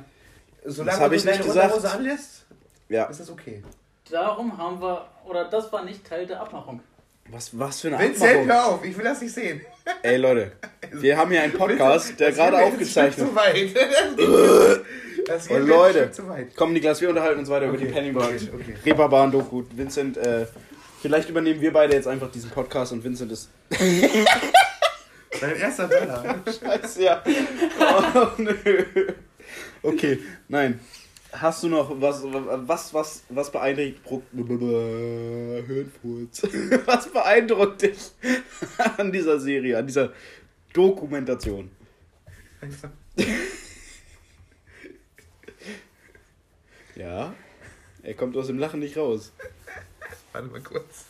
Solange 0.64 1.00
hab 1.00 1.10
du 1.10 1.16
ich 1.16 1.24
deine 1.24 1.36
nicht 1.38 1.46
gesagt. 1.46 1.72
Unterhose 1.74 1.90
anlässt, 1.94 2.44
Ja, 2.88 3.04
ist 3.04 3.20
das 3.20 3.30
okay. 3.30 3.62
Darum 4.10 4.56
haben 4.58 4.80
wir, 4.80 5.06
oder 5.24 5.46
das 5.46 5.72
war 5.72 5.84
nicht 5.84 6.06
Teil 6.06 6.26
der 6.26 6.40
Abmachung. 6.40 6.80
was, 7.30 7.58
was 7.58 7.80
für 7.80 7.88
eine 7.88 7.98
Vincent, 7.98 8.30
Abmachung. 8.42 8.48
hör 8.48 8.66
auf, 8.66 8.84
ich 8.84 8.96
will 8.96 9.04
das 9.04 9.20
nicht 9.22 9.32
sehen. 9.32 9.60
Ey 10.02 10.16
Leute, 10.18 10.52
wir 10.92 11.16
haben 11.16 11.30
hier 11.30 11.42
einen 11.42 11.52
Podcast, 11.54 12.20
der 12.20 12.28
Das 12.28 12.36
gerade 12.36 12.58
aufgezeichnet 12.58 13.26
Zu 13.28 13.34
weit. 13.34 13.74
Das 15.26 15.48
geht 15.48 15.56
Das 15.56 15.56
Oh, 15.56 15.58
geht 15.58 15.66
Leute. 15.68 16.10
zu 16.12 16.28
weit. 16.28 16.48
Komm, 16.54 16.72
Niklas, 16.72 17.00
wir 17.00 17.08
unterhalten 17.08 17.40
uns 17.40 17.48
weiter 17.48 17.66
über 17.66 17.76
die 17.78 17.84
Okay, 17.86 17.94
Pennybahn. 17.94 18.26
okay, 18.26 18.50
okay. 18.54 18.74
Reeperbahn-Doku. 18.84 19.64
Vincent, 19.72 20.16
äh, 20.18 20.46
vielleicht 21.02 21.28
übernehmen 21.28 21.60
wir 21.60 21.72
beide 21.72 21.94
jetzt 21.94 22.06
einfach 22.06 22.30
diesen 22.30 22.50
Podcast 22.50 22.92
und 22.92 23.02
Vincent 23.02 23.32
ist. 23.32 23.50
Dein 25.40 25.56
erster 25.56 25.88
Dollar. 25.88 26.42
Scheiße, 26.46 27.02
ja. 27.02 27.22
Oh, 27.80 28.28
nö. 28.38 28.54
Okay, 29.82 30.20
nein. 30.48 30.80
Hast 31.32 31.62
du 31.62 31.68
noch 31.68 32.00
was, 32.00 32.22
was, 32.24 32.94
was, 32.94 33.24
was 33.28 33.52
beeindruckt, 33.52 34.26
Hirnfurz. 34.32 36.42
Was 36.86 37.08
beeindrucckt 37.08 37.82
dich 37.82 37.98
an 38.96 39.12
dieser 39.12 39.38
Serie, 39.38 39.76
an 39.76 39.86
dieser 39.86 40.14
Dokumentation? 40.72 41.70
Ja, 46.94 47.34
er 48.02 48.14
kommt 48.14 48.34
aus 48.38 48.46
dem 48.46 48.58
Lachen 48.58 48.80
nicht 48.80 48.96
raus. 48.96 49.32
Warte 50.32 50.48
mal 50.48 50.62
kurz. 50.62 51.04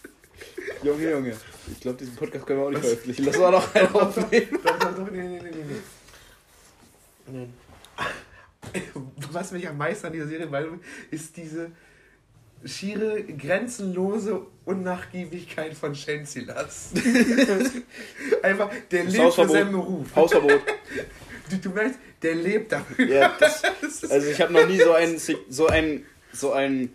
Junge, 0.87 1.11
Junge, 1.11 1.37
ich 1.73 1.81
glaube, 1.81 1.99
diesen 1.99 2.15
Podcast 2.15 2.47
können 2.47 2.61
wir 2.61 2.67
auch 2.67 2.71
nicht 2.71 2.81
veröffentlichen. 2.81 3.25
Lass 3.25 3.39
mal 3.39 3.51
noch 3.51 3.75
einen 3.75 3.89
aufnehmen. 3.89 4.59
Nee, 5.11 5.23
nee, 5.23 5.41
nee, 5.43 5.51
nee, 7.33 7.47
nee. 8.73 8.83
Was 9.33 9.51
mich 9.51 9.67
am 9.69 9.77
meisten 9.77 10.07
an 10.07 10.13
dieser 10.13 10.29
Serie 10.29 10.47
beeindruckt, 10.47 10.85
ist 11.11 11.37
diese 11.37 11.73
schiere, 12.65 13.25
grenzenlose 13.25 14.43
Unnachgiebigkeit 14.65 15.75
von 15.75 15.95
Shensilas. 15.95 16.91
Einfach, 18.43 18.71
der 18.91 19.05
Das 19.05 19.13
lebt 19.13 19.17
für 19.17 19.23
Hausverbot. 19.25 19.53
seinen 19.57 19.73
Beruf. 19.73 20.17
Hausverbot. 20.17 20.61
Du, 21.51 21.57
du 21.57 21.71
merkst, 21.71 21.99
der 22.23 22.35
lebt 22.37 22.71
dafür. 22.73 23.07
Ja, 23.07 23.37
das, 23.41 23.63
also 24.11 24.29
ich 24.29 24.41
habe 24.41 24.53
noch 24.53 24.67
nie 24.69 24.79
so 24.79 24.93
einen, 24.93 25.19
so 25.19 25.67
einen, 25.67 26.07
so 26.33 26.53
einen, 26.53 26.93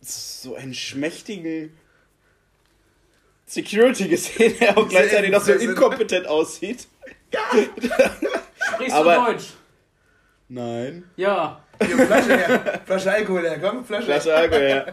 so 0.00 0.54
einen 0.54 0.74
schmächtigen 0.74 1.72
Security 3.48 4.08
gesehen, 4.08 4.54
der 4.60 4.76
auch 4.76 4.88
gleichzeitig 4.88 5.30
noch 5.30 5.40
so 5.42 5.52
inkompetent 5.52 6.26
aussieht. 6.26 6.86
Sprichst 8.72 8.94
Aber- 8.94 9.14
du 9.16 9.24
Deutsch? 9.32 9.44
Nein. 10.48 11.04
Ja. 11.16 11.60
Hier, 11.84 12.06
Flasche 12.06 12.36
her. 12.36 12.80
Flasche 12.86 13.12
Alkohol 13.12 13.42
her. 13.42 13.58
Komm, 13.60 13.84
Flasche 13.84 14.06
Flasche 14.06 14.34
Alkohol, 14.34 14.62
ja. 14.62 14.86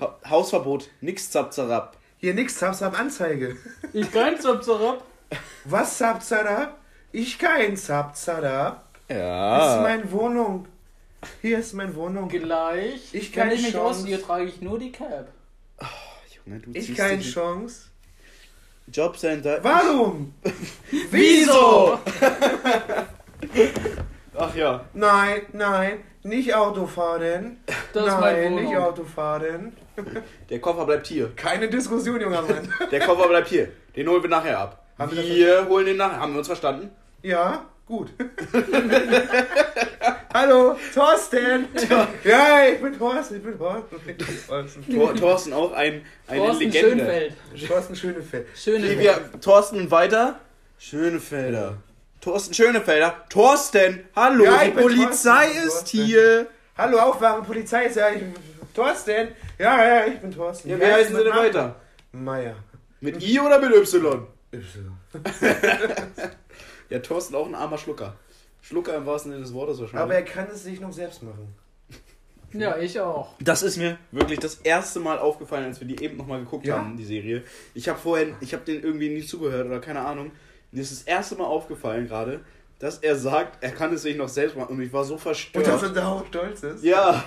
Ha 0.00 0.18
Hausverbot, 0.30 0.88
nix 1.00 1.30
Zapzarab. 1.30 1.96
Hier 2.18 2.34
nix, 2.34 2.56
Zap, 2.58 2.74
Zap, 2.74 2.98
Anzeige. 2.98 3.56
Ich 3.92 4.10
kein 4.12 4.38
Zap 4.40 4.62
Zap. 4.62 5.02
Was, 5.64 5.98
Zap, 5.98 6.22
Zap? 6.22 6.78
Ich 7.12 7.38
kein 7.38 7.76
Zap, 7.76 8.14
Zap. 8.16 8.84
Das 9.08 9.16
ist 9.16 9.22
Ja. 9.22 9.80
meine 9.82 10.10
Wohnung. 10.12 10.66
Hier 11.42 11.58
ist 11.58 11.72
meine 11.74 11.94
Wohnung. 11.94 12.28
Gleich. 12.28 13.08
Ich 13.12 13.34
Wenn 13.34 13.42
keine 13.42 13.54
ich 13.54 13.62
mich 13.62 13.72
Chance. 13.72 14.00
ausziehe, 14.00 14.22
trage 14.22 14.44
ich 14.44 14.60
nur 14.60 14.78
die 14.78 14.92
Cap. 14.92 15.28
Junge, 16.46 16.60
du 16.60 16.70
Ich 16.72 16.94
keine 16.94 17.20
Chance. 17.22 17.86
Jobcenter. 18.92 19.58
Warum? 19.62 20.34
Wieso? 21.10 21.98
Ach 24.36 24.54
ja. 24.54 24.84
Nein, 24.94 25.42
nein, 25.52 25.98
nicht 26.22 26.54
Auto 26.54 26.86
fahren. 26.86 27.58
Das 27.92 28.06
ist 28.06 28.20
nein, 28.20 28.54
nicht 28.54 28.68
Wohnung. 28.68 28.82
Auto 28.82 29.04
fahren. 29.04 29.76
Der 30.48 30.60
Koffer 30.60 30.86
bleibt 30.86 31.06
hier. 31.06 31.32
Keine 31.36 31.68
Diskussion, 31.68 32.20
junger 32.20 32.42
Mann. 32.42 32.72
Der 32.90 33.00
Koffer 33.00 33.28
bleibt 33.28 33.48
hier. 33.48 33.68
Den 33.94 34.08
holen 34.08 34.22
wir 34.22 34.30
nachher 34.30 34.58
ab. 34.58 34.84
Haben 34.98 35.16
wir 35.16 35.24
wir 35.24 35.68
holen 35.68 35.86
den 35.86 35.96
nachher. 35.96 36.20
Haben 36.20 36.32
wir 36.32 36.38
uns 36.38 36.46
verstanden? 36.46 36.90
Ja, 37.22 37.66
gut. 37.90 38.08
Hallo, 40.32 40.76
Thorsten. 40.94 41.66
Ja, 42.24 42.64
ich 42.72 42.80
bin 42.80 42.96
Thorsten, 42.96 43.36
ich 43.36 43.42
bin 43.42 43.58
Thorsten. 43.58 43.96
Ich 44.06 44.86
bin 44.86 45.16
Thorsten. 45.16 45.52
Auch 45.52 45.72
ein, 45.72 46.02
eine 46.28 46.38
Thorsten 46.38 46.62
Legende. 46.64 46.88
Schönfeld. 46.90 47.32
Thorsten 47.66 47.96
Schönefeld. 47.96 48.46
Schönefeld. 48.56 48.98
wir, 49.00 49.40
Thorsten 49.40 49.80
und 49.80 49.90
weiter. 49.90 50.38
Schönefelder. 50.78 51.78
Thorsten 52.20 52.54
Schönefelder. 52.54 53.24
Thorsten, 53.28 54.04
hallo, 54.14 54.44
Ja, 54.44 54.58
die 54.60 54.68
ich 54.68 54.74
bin 54.74 54.82
Polizei 54.84 55.46
Thorsten. 55.46 55.66
ist 55.66 55.72
Thorsten. 55.72 56.04
hier. 56.04 56.46
Hallo, 56.78 56.98
Aufwachen, 56.98 57.44
Polizei 57.44 57.86
ist 57.86 57.96
ja. 57.96 58.10
Ich, 58.10 58.22
Thorsten. 58.72 59.28
Ja, 59.58 59.84
ja, 59.84 60.06
ich 60.06 60.20
bin 60.20 60.30
Thorsten. 60.30 60.70
Ja, 60.70 60.78
wie 60.78 60.86
heißen 60.86 61.16
sie 61.16 61.24
denn 61.24 61.34
weiter? 61.34 61.74
Meier. 62.12 62.54
Mit 63.00 63.20
I 63.22 63.40
oder 63.40 63.58
mit 63.58 63.74
Y? 63.74 64.26
Y. 64.52 64.92
Ja, 66.90 66.98
Thorsten 66.98 67.34
auch 67.34 67.46
ein 67.46 67.54
armer 67.54 67.78
Schlucker. 67.78 68.14
Schlucker 68.60 68.94
im 68.96 69.06
wahrsten 69.06 69.32
Sinne 69.32 69.42
des 69.44 69.54
Wortes 69.54 69.80
wahrscheinlich. 69.80 70.02
Aber 70.02 70.14
er 70.14 70.24
kann 70.24 70.48
es 70.52 70.64
sich 70.64 70.80
noch 70.80 70.92
selbst 70.92 71.22
machen. 71.22 71.54
Ja, 72.52 72.76
ich 72.78 72.98
auch. 73.00 73.34
Das 73.40 73.62
ist 73.62 73.76
mir 73.76 73.96
wirklich 74.10 74.40
das 74.40 74.56
erste 74.56 74.98
Mal 74.98 75.18
aufgefallen, 75.18 75.64
als 75.66 75.80
wir 75.80 75.86
die 75.86 76.02
eben 76.02 76.16
nochmal 76.16 76.40
geguckt 76.40 76.66
Ja? 76.66 76.78
haben, 76.78 76.96
die 76.96 77.04
Serie. 77.04 77.44
Ich 77.74 77.88
habe 77.88 77.98
vorhin, 77.98 78.34
ich 78.40 78.52
habe 78.52 78.64
den 78.64 78.82
irgendwie 78.82 79.08
nie 79.08 79.22
zugehört 79.24 79.66
oder 79.66 79.80
keine 79.80 80.00
Ahnung. 80.00 80.32
Mir 80.72 80.82
ist 80.82 80.90
das 80.90 81.02
erste 81.02 81.36
Mal 81.36 81.44
aufgefallen 81.44 82.08
gerade, 82.08 82.40
dass 82.80 82.98
er 82.98 83.14
sagt, 83.16 83.62
er 83.62 83.70
kann 83.70 83.92
es 83.94 84.02
sich 84.02 84.16
noch 84.16 84.28
selbst 84.28 84.56
machen. 84.56 84.76
Und 84.76 84.82
ich 84.82 84.92
war 84.92 85.04
so 85.04 85.16
verstört. 85.16 85.64
Und 85.64 85.72
dass 85.72 85.82
er 85.84 85.90
darauf 85.90 86.26
stolz 86.26 86.62
ist. 86.64 86.82
ja. 86.84 87.22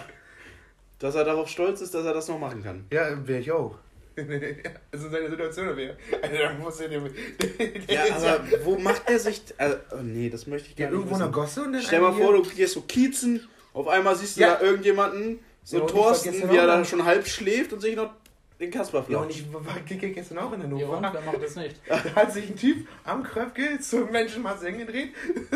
Dass 1.00 1.16
er 1.16 1.24
darauf 1.26 1.50
stolz 1.50 1.82
ist, 1.82 1.94
dass 1.94 2.06
er 2.06 2.14
das 2.14 2.28
noch 2.30 2.40
machen 2.40 2.64
kann. 2.64 2.86
Ja, 2.92 3.08
wäre 3.28 3.40
ich 3.40 3.52
auch. 3.52 3.78
also 4.92 5.10
seine 5.10 5.30
Situation 5.30 5.76
wäre. 5.76 5.98
Also 6.22 6.38
dann 6.38 6.60
muss 6.60 6.80
er 6.80 6.90
dem. 6.90 7.06
Ja, 7.88 8.04
aber 8.16 8.42
wo 8.64 8.78
macht 8.78 9.04
er 9.08 9.20
sich. 9.20 9.42
Also, 9.58 9.78
oh 9.92 10.02
nee, 10.04 10.30
das 10.30 10.46
möchte 10.48 10.70
ich 10.72 10.78
Ja, 10.78 10.86
gar 10.86 10.92
nicht. 10.92 11.00
irgendwo 11.00 11.16
in 11.16 11.22
der. 11.22 11.30
Gosse 11.32 11.64
und 11.64 11.74
dann. 11.74 11.82
Stell 11.82 12.02
mal 12.02 12.14
vor, 12.14 12.34
du 12.34 12.44
gehst 12.44 12.74
so 12.74 12.82
Kiezen, 12.82 13.48
auf 13.74 13.88
einmal 13.88 14.16
siehst 14.16 14.38
du 14.38 14.42
Ja. 14.42 14.56
da 14.56 14.62
irgendjemanden, 14.62 15.40
so 15.64 15.80
Ja, 15.80 15.86
Thorsten, 15.86 16.34
wie 16.34 16.56
er 16.58 16.64
auch 16.64 16.68
da 16.68 16.78
noch- 16.80 16.86
schon 16.86 17.04
halb 17.06 17.28
schläft 17.28 17.74
und 17.74 17.80
sich 17.82 17.96
noch 17.96 18.12
den 18.60 18.70
Kasper 18.72 19.04
Ja, 19.10 19.18
und 19.18 19.32
ich 19.32 19.52
war 19.52 19.64
ge- 19.86 20.12
gestern 20.12 20.38
auch 20.38 20.54
in 20.54 20.60
Ja, 20.62 20.66
Hannover. 20.68 20.98
und 20.98 21.04
wer 21.14 21.22
macht 21.22 21.44
das 21.44 21.56
nicht? 21.56 21.76
Da 21.88 22.02
hat 22.16 22.32
sich 22.32 22.50
ein 22.50 22.56
Typ 22.56 22.88
am 23.04 23.24
Kröpke 23.24 23.80
zum 23.82 24.12
Menschenmasse 24.12 24.68
hingedreht, 24.68 25.10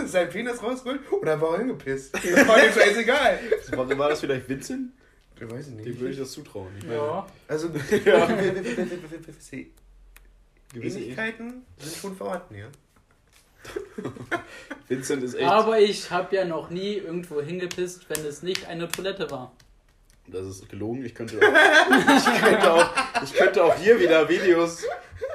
sein 0.06 0.30
Penis 0.30 0.62
rausgeholt 0.64 1.00
und 1.12 1.28
er 1.28 1.40
war 1.40 1.58
hingepisst. 1.60 2.14
War 2.48 2.58
ihm 2.66 2.72
scheißegal. 2.74 3.40
War, 3.72 3.98
war 3.98 4.10
das 4.10 4.20
vielleicht 4.22 4.50
Vincent? 4.50 4.92
Ich 5.40 5.52
weiß 5.52 5.68
es 5.68 5.76
Dem 5.76 6.00
würde 6.00 6.12
ich 6.12 6.20
das 6.20 6.32
zutrauen. 6.32 6.70
Ich 6.78 6.84
meine, 6.86 6.96
Ja. 7.02 7.28
Also, 7.48 7.70
Ja. 8.06 8.28
Ähnlichkeiten 10.74 11.66
sind 11.78 11.96
schon 11.96 12.16
vorhanden, 12.16 12.56
ja. 12.56 12.68
Vincent 14.88 15.24
ist 15.24 15.36
echt. 15.36 15.48
Aber 15.48 15.80
ich 15.80 16.12
habe 16.12 16.36
ja 16.36 16.46
noch 16.46 16.70
nie 16.70 16.94
irgendwo 16.94 17.42
hingepisst, 17.42 18.10
wenn 18.10 18.26
es 18.26 18.44
nicht 18.44 18.68
eine 18.68 18.90
Toilette 18.90 19.30
war. 19.32 19.54
Das 20.28 20.46
ist 20.46 20.70
gelogen. 20.70 21.06
Ich 21.06 21.16
könnte 21.16 21.38
auch, 21.38 22.18
ich 22.18 22.42
könnte 22.42 22.74
auch, 22.74 22.90
ich 23.24 23.34
könnte 23.34 23.64
auch 23.64 23.76
hier 23.76 24.00
wieder 24.00 24.28
Videos 24.28 24.84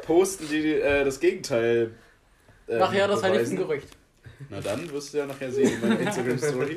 posten, 0.05 0.49
die 0.49 0.75
äh, 0.75 1.05
das 1.05 1.19
Gegenteil. 1.19 1.95
Äh, 2.69 2.79
Nachher 2.79 3.09
das 3.09 3.23
heiligste 3.23 3.57
beweisen. 3.57 3.69
Gerücht. 3.69 3.89
Na 4.51 4.61
dann 4.61 4.91
wirst 4.91 5.15
du 5.15 5.19
ja 5.19 5.27
nachher 5.27 5.51
sehen 5.51 5.75
in 5.75 5.81
meiner 5.81 6.01
Instagram-Story. 6.01 6.77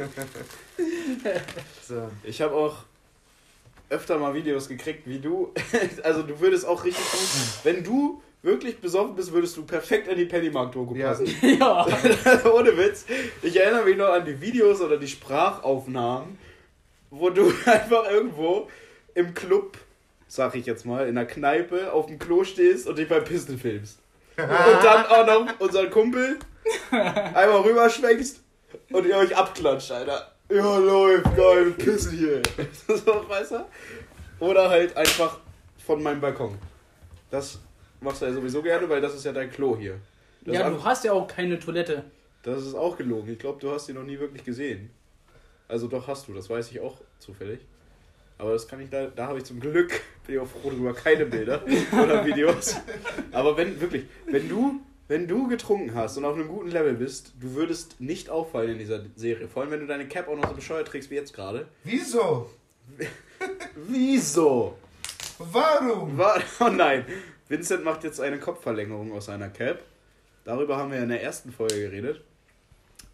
So. 1.88 2.09
Ich 2.23 2.41
habe 2.41 2.55
auch 2.55 2.83
öfter 3.89 4.17
mal 4.17 4.34
Videos 4.34 4.67
gekriegt, 4.67 5.04
wie 5.06 5.19
du. 5.19 5.54
Also 6.04 6.24
du 6.24 6.39
würdest 6.39 6.65
auch 6.65 6.84
richtig 6.84 7.04
gut. 7.12 7.63
Wenn 7.63 7.84
du 7.84 8.21
wirklich 8.41 8.80
besoffen 8.80 9.15
bist, 9.15 9.32
würdest 9.34 9.58
du 9.58 9.63
perfekt 9.65 10.08
in 10.08 10.17
die 10.17 10.26
Pennymark-Doku 10.26 10.95
Ja. 10.95 11.10
passen. 11.10 11.28
Ja. 11.41 11.86
Ohne 12.54 12.78
Witz. 12.78 13.06
Ich 13.41 13.56
erinnere 13.60 13.86
mich 13.86 13.98
noch 13.98 14.10
an 14.10 14.26
die 14.26 14.39
Videos 14.39 14.82
oder 14.82 14.98
die 14.98 15.08
Sprachaufnahmen, 15.08 16.38
wo 17.10 17.30
du 17.30 17.52
einfach 17.65 18.10
irgendwo 18.10 18.67
im 19.13 19.34
Club, 19.34 19.78
sag 20.28 20.56
ich 20.56 20.65
jetzt 20.65 20.86
mal, 20.86 21.08
in 21.08 21.15
der 21.15 21.26
Kneipe 21.26 21.91
auf 21.93 22.06
dem 22.08 22.19
Klo 22.19 22.43
stehst 22.43 22.88
und 22.88 22.98
dich 22.98 23.08
beim 23.08 23.24
Pissen 23.24 23.58
filmst. 23.58 24.00
Und 24.38 24.48
dann 24.84 25.06
auch 25.06 25.26
noch 25.26 25.60
unseren 25.62 25.89
Kumpel 25.89 26.38
einmal 26.91 27.62
rüberschwenkst 27.62 28.41
und 28.91 29.06
ihr 29.06 29.15
euch 29.17 29.36
abklatscht, 29.36 29.91
Alter. 29.91 30.35
Ja, 30.49 30.77
läuft, 30.77 31.36
geil, 31.36 31.65
wir 31.65 31.73
pissen 31.73 32.12
hier. 32.12 32.41
so, 32.88 33.27
weißt 33.27 33.51
du? 33.51 33.65
Oder 34.39 34.69
halt 34.69 34.95
einfach 34.95 35.39
von 35.86 36.03
meinem 36.03 36.21
Balkon. 36.21 36.58
Das 37.31 37.60
machst 38.01 38.21
du 38.21 38.25
ja 38.25 38.34
sowieso 38.34 38.62
gerne, 38.62 38.88
weil 38.88 39.01
das 39.01 39.15
ist 39.15 39.25
ja 39.25 39.31
dein 39.31 39.49
Klo 39.49 39.75
hier. 39.77 39.99
Das 40.41 40.55
Ja, 40.55 40.69
du 40.69 40.84
hast 40.84 41.03
ja 41.03 41.13
auch 41.13 41.27
keine 41.27 41.58
Toilette. 41.60 42.03
das 42.43 42.63
ist 42.63 42.75
auch 42.75 42.95
gelogen. 42.95 43.31
Ich 43.31 43.39
glaube, 43.39 43.60
du 43.60 43.71
hast 43.71 43.88
die 43.88 43.93
noch 43.93 44.03
nie 44.03 44.19
wirklich 44.19 44.43
gesehen. 44.43 44.91
Also 45.67 45.88
doch 45.88 46.08
hast 46.08 46.27
du, 46.27 46.34
das 46.34 46.47
weiß 46.49 46.69
ich 46.71 46.79
auch 46.79 47.01
zufällig. 47.17 47.60
Aber 48.38 48.51
das 48.51 48.67
kann 48.67 48.81
ich 48.81 48.89
da, 48.89 49.08
da 49.08 49.27
habe 49.27 49.39
ich 49.39 49.45
zum 49.45 49.60
Glück, 49.60 49.89
bin 50.27 50.36
ich 50.36 50.41
auch 50.41 50.47
froh 50.47 50.69
drüber, 50.69 50.93
keine 50.93 51.25
Bilder 51.25 51.63
oder 51.91 52.23
Videos. 52.23 52.75
Aber 53.31 53.58
wenn, 53.58 53.79
wirklich, 53.81 54.03
wenn 54.29 54.47
du, 54.47 54.79
wenn 55.07 55.27
du 55.27 55.47
getrunken 55.47 55.93
hast 55.93 56.17
und 56.17 56.25
auf 56.25 56.35
einem 56.35 56.47
guten 56.47 56.71
Level 56.71 56.95
bist, 56.95 57.33
du 57.39 57.53
würdest 57.53 58.01
nicht 58.01 58.29
auffallen 58.29 58.71
in 58.71 58.79
dieser 58.79 59.03
Serie. 59.15 59.47
Vor 59.47 59.61
allem, 59.61 59.71
wenn 59.71 59.81
du 59.81 59.87
deine 59.87 60.07
Cap 60.07 60.27
auch 60.27 60.35
noch 60.35 60.49
so 60.49 60.55
bescheuert 60.55 60.87
trägst 60.87 61.11
wie 61.11 61.15
jetzt 61.15 61.33
gerade. 61.33 61.67
Wieso? 61.83 62.49
Wieso? 63.75 64.77
Warum? 65.37 66.17
War 66.17 66.41
oh 66.59 66.69
nein. 66.69 67.05
Vincent 67.47 67.83
macht 67.83 68.03
jetzt 68.03 68.19
eine 68.19 68.39
Kopfverlängerung 68.39 69.11
aus 69.11 69.25
seiner 69.25 69.49
Cap. 69.49 69.83
Darüber 70.43 70.77
haben 70.77 70.91
wir 70.91 70.99
in 70.99 71.09
der 71.09 71.21
ersten 71.21 71.51
Folge 71.51 71.81
geredet. 71.81 72.21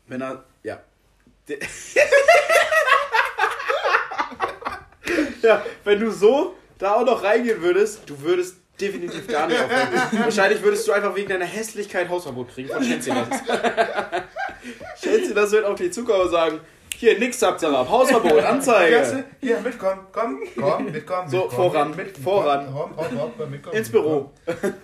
Wenn 0.07 0.21
er. 0.21 0.45
Ja. 0.63 0.81
ja, 5.41 5.65
wenn 5.83 5.99
du 5.99 6.11
so 6.11 6.55
da 6.77 6.93
auch 6.95 7.05
noch 7.05 7.23
reingehen 7.23 7.61
würdest, 7.61 8.09
du 8.09 8.21
würdest 8.21 8.60
definitiv 8.81 9.27
gar 9.27 9.47
nicht 9.47 9.61
aufhören. 9.61 9.89
Wahrscheinlich 10.23 10.61
würdest 10.61 10.87
du 10.87 10.91
einfach 10.91 11.15
wegen 11.15 11.29
deiner 11.29 11.45
Hässlichkeit 11.45 12.09
Hausverbot 12.09 12.49
kriegen 12.49 12.69
von 12.69 12.83
Schänzilas. 12.83 13.27
Schänzilas 15.01 15.51
wird 15.51 15.65
auf 15.65 15.75
die 15.75 15.85
und 15.85 16.29
sagen, 16.29 16.59
hier, 16.97 17.17
nix 17.17 17.41
habt 17.41 17.63
ihr 17.63 17.69
ab, 17.69 17.89
Hausverbot, 17.89 18.43
Anzeige. 18.43 19.23
hier, 19.39 19.59
mitkommen, 19.61 20.01
komm, 20.11 20.39
komm, 20.55 20.85
mitkommen. 20.85 21.29
So, 21.29 21.45
mitkommen, 21.45 21.71
voran, 21.71 21.95
mit, 21.95 22.17
voran. 22.17 22.69
Komm, 22.71 22.95
komm, 22.95 23.17
komm, 23.17 23.31
komm, 23.37 23.49
mitkommen. 23.49 23.75
Ins 23.75 23.89
Büro. 23.89 24.31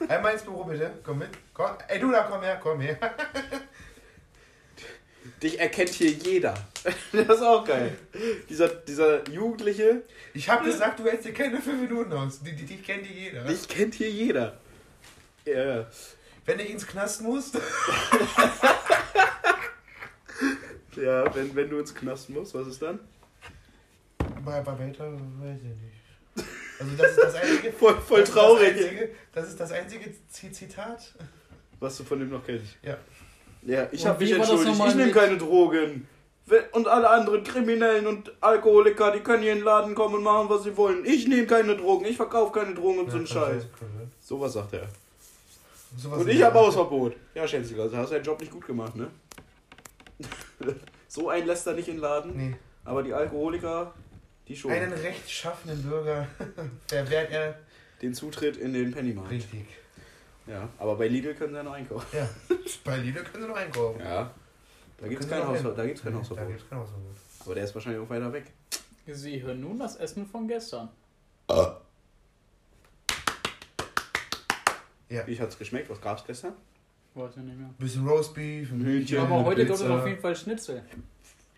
Einmal 0.07 0.33
ins 0.33 0.41
Büro, 0.41 0.63
bitte. 0.63 0.91
Komm 1.03 1.19
mit. 1.19 1.29
Komm. 1.53 1.71
Ey, 1.87 1.99
du 1.99 2.11
da, 2.11 2.23
komm 2.23 2.41
her, 2.41 2.59
komm 2.61 2.79
her. 2.79 2.97
Dich 5.41 5.59
erkennt 5.59 5.89
hier 5.89 6.11
jeder. 6.11 6.53
Das 7.11 7.37
ist 7.37 7.43
auch 7.43 7.65
geil. 7.65 7.97
Dieser, 8.49 8.67
dieser 8.69 9.27
Jugendliche, 9.29 10.03
Ich 10.33 10.47
hab 10.49 10.63
gesagt, 10.63 10.99
du 10.99 11.03
hältst 11.05 11.25
dir 11.25 11.33
keine 11.33 11.61
fünf 11.61 11.81
Minuten 11.81 12.13
aus. 12.13 12.41
Die, 12.41 12.55
die, 12.55 12.65
die 12.65 12.77
kennt 12.77 13.05
die 13.05 13.13
jeder. 13.13 13.43
dich 13.43 13.67
kennt 13.67 13.95
hier 13.95 14.09
jeder. 14.09 14.57
Ja. 15.45 15.87
Wenn 16.45 16.59
ich 16.59 16.69
ins 16.69 16.85
Knast 16.87 17.21
muss, 17.21 17.51
Ja, 20.95 21.33
wenn, 21.35 21.55
wenn 21.55 21.69
du 21.69 21.79
ins 21.79 21.93
Knast 21.93 22.29
musst, 22.29 22.53
was 22.55 22.67
ist 22.67 22.81
dann? 22.81 22.99
bei, 24.43 24.61
bei 24.61 24.79
weiter 24.79 25.11
weiß 25.13 25.57
ich 25.57 25.63
nicht. 25.63 26.47
Also 26.79 26.91
das 26.97 27.11
ist 27.11 27.19
das 27.23 27.35
einzige. 27.35 27.71
Voll, 27.79 27.99
voll 28.01 28.19
das 28.21 28.29
ist 28.29 28.35
traurig. 28.35 28.73
Das, 28.75 28.83
einzige, 28.85 29.09
das 29.33 29.47
ist 29.49 29.59
das 29.59 29.71
einzige 29.71 30.13
Z- 30.29 30.55
Zitat. 30.55 31.13
Was 31.79 31.97
du 31.97 32.03
von 32.03 32.19
dem 32.19 32.29
noch 32.29 32.45
kennst. 32.45 32.75
Ja. 32.81 32.97
Ja, 33.67 33.87
ich 33.91 34.05
habe 34.05 34.23
mich 34.23 34.31
entschuldigt. 34.33 34.81
Ich 34.87 34.95
nehme 34.95 35.11
keine 35.11 35.37
Drogen. 35.37 36.07
Und 36.71 36.87
alle 36.87 37.09
anderen 37.09 37.43
Kriminellen 37.43 38.07
und 38.07 38.31
Alkoholiker, 38.39 39.11
die 39.11 39.19
können 39.19 39.43
hier 39.43 39.51
in 39.51 39.57
den 39.59 39.65
Laden 39.65 39.93
kommen 39.93 40.15
und 40.15 40.23
machen, 40.23 40.47
was 40.49 40.63
sie 40.63 40.75
wollen. 40.77 41.03
Ich 41.03 41.27
nehme 41.27 41.45
keine 41.45 41.75
Drogen, 41.75 42.05
ich 42.05 42.15
verkaufe 42.15 42.57
keine 42.57 42.73
Drogen 42.73 42.99
und 42.99 43.11
so 43.11 43.17
einen 43.17 43.27
Scheiß. 43.27 43.63
Sowas 44.21 44.53
sagt 44.53 44.71
er. 44.73 44.87
Sowas 45.97 46.21
Und 46.21 46.29
ich 46.29 46.41
habe. 46.41 46.57
Hausverbot. 46.57 47.15
Ja, 47.35 47.45
Schänziger, 47.45 47.83
also 47.83 47.97
hast 47.97 48.13
deinen 48.13 48.23
Job 48.23 48.39
nicht 48.39 48.51
gut 48.51 48.65
gemacht, 48.65 48.95
ne? 48.95 49.07
so 51.09 51.29
einen 51.29 51.47
lässt 51.47 51.67
er 51.67 51.73
nicht 51.73 51.89
in 51.89 51.95
den 51.95 52.01
Laden, 52.01 52.35
Nee. 52.37 52.55
aber 52.85 53.03
die 53.03 53.13
Alkoholiker, 53.13 53.93
die 54.47 54.55
schon. 54.55 54.71
Einen 54.71 54.93
rechtschaffenen 54.93 55.83
Bürger 55.83 56.27
verwehrt 56.87 57.31
er 57.31 57.59
Den 58.01 58.13
Zutritt 58.13 58.55
in 58.57 58.71
den 58.73 58.91
Pennymarkt. 58.91 59.31
richtig. 59.31 59.65
Ja, 60.47 60.69
aber 60.77 60.95
bei 60.95 61.07
Lidl 61.07 61.33
können 61.35 61.51
sie 61.51 61.57
ja 61.57 61.63
noch 61.63 61.73
einkaufen. 61.73 62.05
Ja. 62.17 62.29
Bei 62.83 62.97
Lidl 62.97 63.23
können 63.23 63.43
sie 63.43 63.49
noch 63.49 63.57
einkaufen. 63.57 63.99
Ja. 63.99 64.31
Da 64.99 65.07
gibt 65.07 65.21
es 65.23 65.29
kein, 65.29 65.39
sie 65.39 65.43
noch 65.45 65.53
Haus, 65.53 65.61
hin. 65.61 65.73
da 65.75 65.85
gibt's 65.85 66.01
kein 66.03 66.13
Da 66.13 66.19
Hausverbot. 66.19 66.47
gibt's 66.47 66.69
kein 66.69 66.79
Hausverbot. 66.79 67.15
Aber 67.45 67.55
der 67.55 67.63
ist 67.65 67.75
wahrscheinlich 67.75 68.01
auch 68.01 68.09
weiter 68.09 68.33
weg. 68.33 68.45
Sie 69.07 69.41
hören 69.41 69.61
nun 69.61 69.79
das 69.79 69.95
Essen 69.97 70.25
von 70.25 70.47
gestern. 70.47 70.89
Wie 75.09 75.39
hat's 75.39 75.57
geschmeckt? 75.57 75.89
Was 75.89 76.01
gab's 76.01 76.23
gestern? 76.25 76.53
Weiß 77.13 77.31
ich 77.37 77.43
nicht 77.43 77.57
mehr. 77.57 77.69
Bisschen 77.79 78.07
Roastbeef, 78.07 78.71
ein 78.71 78.79
Hühnchen. 78.79 78.85
Hühnchen. 78.85 79.19
Aber 79.19 79.45
heute 79.45 79.65
gibt 79.65 79.75
es 79.75 79.81
auf 79.81 80.05
jeden 80.05 80.19
Fall 80.21 80.35
Schnitzel. 80.35 80.83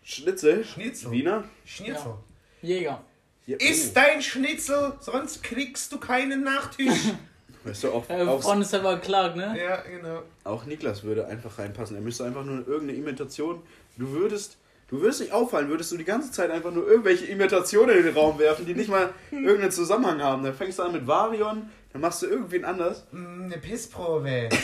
Schnitzel? 0.02 0.64
Schnitzel. 0.64 1.10
Wiener? 1.10 1.44
Schnitzel. 1.64 2.14
Jäger. 2.62 3.04
Ja, 3.46 3.56
Iss 3.58 3.92
dein 3.92 4.22
Schnitzel, 4.22 4.94
sonst 5.00 5.42
kriegst 5.42 5.90
du 5.92 5.98
keinen 5.98 6.42
Nachtisch. 6.44 7.12
Weißt 7.64 7.84
du, 7.84 7.92
auch, 7.92 8.08
Äh, 8.08 8.22
auch, 8.22 8.42
Freund 8.42 8.62
ist 8.62 8.70
selber 8.70 8.96
klagt, 8.98 9.36
ne? 9.36 9.56
ja, 9.60 9.80
genau. 9.82 10.22
auch 10.44 10.64
Niklas 10.66 11.02
würde 11.02 11.26
einfach 11.26 11.58
reinpassen. 11.58 11.96
Er 11.96 12.02
müsste 12.02 12.24
einfach 12.24 12.44
nur 12.44 12.66
irgendeine 12.66 12.98
Imitation. 12.98 13.62
Du 13.96 14.10
würdest. 14.12 14.56
Du 14.88 15.00
würdest 15.00 15.20
nicht 15.20 15.32
auffallen, 15.32 15.68
würdest 15.68 15.92
du 15.92 15.96
die 15.96 16.04
ganze 16.04 16.32
Zeit 16.32 16.50
einfach 16.50 16.72
nur 16.72 16.84
irgendwelche 16.88 17.24
Imitationen 17.26 17.96
in 17.98 18.02
den 18.06 18.12
Raum 18.12 18.40
werfen, 18.40 18.66
die 18.66 18.74
nicht 18.74 18.88
mal 18.90 19.10
irgendeinen 19.30 19.70
Zusammenhang 19.70 20.20
haben. 20.20 20.42
Dann 20.42 20.52
fängst 20.52 20.80
du 20.80 20.82
an 20.82 20.90
mit 20.90 21.06
Varion, 21.06 21.70
dann 21.92 22.02
machst 22.02 22.22
du 22.22 22.26
irgendwen 22.26 22.64
anders. 22.64 23.04
Mm, 23.12 23.44
Eine 23.44 23.58
Pissprobe. 23.58 24.48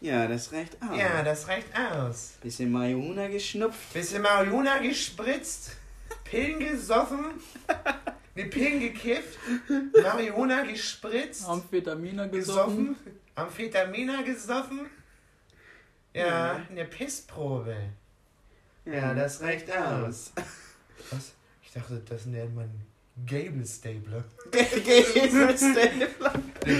Ja, 0.00 0.26
das 0.26 0.52
reicht 0.52 0.76
aus. 0.82 0.98
Ja, 0.98 1.22
das 1.22 1.48
reicht 1.48 1.68
aus. 1.74 2.34
Bisschen 2.42 2.70
Marihuana 2.70 3.28
geschnupft. 3.28 3.92
Bisschen 3.94 4.20
Marihuana 4.22 4.78
gespritzt, 4.78 5.72
Pillen 6.22 6.60
gesoffen, 6.60 7.24
ne 8.36 8.44
Pillen 8.44 8.80
gekifft, 8.80 9.38
Marihuana 10.02 10.62
gespritzt, 10.62 11.44
Amphetamine 11.48 12.28
gesoffen. 12.28 12.88
gesoffen, 12.94 12.96
Amphetamina 13.34 14.22
gesoffen. 14.22 14.80
Ja, 16.14 16.64
eine 16.70 16.84
Pissprobe. 16.84 17.76
Ja, 18.84 19.12
das 19.14 19.42
reicht 19.42 19.70
aus. 19.76 20.32
Was? 21.10 21.32
Ich 21.64 21.72
dachte, 21.72 22.00
das 22.08 22.26
nennt 22.26 22.54
man 22.54 22.70
Gable 23.26 23.66
Stapler. 23.66 24.24
Der 24.52 24.64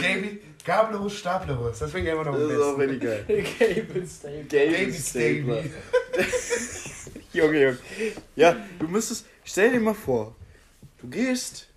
Gable, 0.01 0.39
Gablerus 0.65 1.15
Staplerus. 1.15 1.79
Das 1.79 1.91
finde 1.91 2.09
ich 2.09 2.13
immer 2.15 2.25
noch 2.25 2.33
Das 2.35 2.43
am 2.43 2.51
ist 2.51 2.61
auch 2.63 2.77
besten. 2.77 2.91
richtig 3.03 3.57
geil. 3.59 3.85
Cable 3.85 4.07
Stable. 4.07 4.45
Gable 4.45 4.93
Stapler. 4.95 5.65
Junge, 7.33 7.63
Junge. 7.63 7.79
Ja, 8.37 8.57
du 8.79 8.89
müsstest. 8.89 9.27
Stell 9.45 9.73
dir 9.73 9.81
mal 9.81 9.95
vor, 9.95 10.35
du 11.11 11.11
gehst 11.11 11.69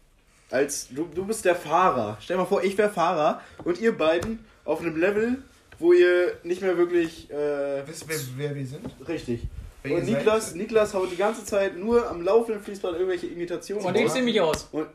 als. 0.51 0.87
Du, 0.89 1.07
du 1.13 1.25
bist 1.25 1.45
der 1.45 1.55
Fahrer. 1.55 2.17
Stell 2.21 2.37
dir 2.37 2.43
mal 2.43 2.47
vor, 2.47 2.63
ich 2.63 2.77
wäre 2.77 2.89
Fahrer 2.89 3.41
und 3.63 3.79
ihr 3.79 3.97
beiden 3.97 4.39
auf 4.65 4.81
einem 4.81 4.97
Level, 4.99 5.37
wo 5.77 5.93
ihr 5.93 6.33
nicht 6.43 6.61
mehr 6.61 6.77
wirklich. 6.77 7.29
Äh, 7.31 7.87
Wisst 7.87 8.07
wer, 8.07 8.17
wer 8.37 8.55
wir 8.55 8.65
sind? 8.65 8.85
richtig. 9.07 9.43
Wer 9.83 9.97
Und 9.97 10.05
Niklas, 10.05 10.47
seid? 10.49 10.57
Niklas 10.57 10.93
haut 10.93 11.09
die 11.11 11.15
ganze 11.15 11.45
Zeit 11.45 11.77
nur 11.77 12.09
am 12.09 12.21
laufenden 12.21 12.61
Fließband 12.61 12.95
irgendwelche 12.95 13.27
Imitationen. 13.27 13.85
Und 13.85 13.95
ich 13.95 14.05
raus. 14.05 14.13
sehe 14.13 14.23
mich 14.23 14.41
aus. 14.41 14.67
Und 14.73 14.87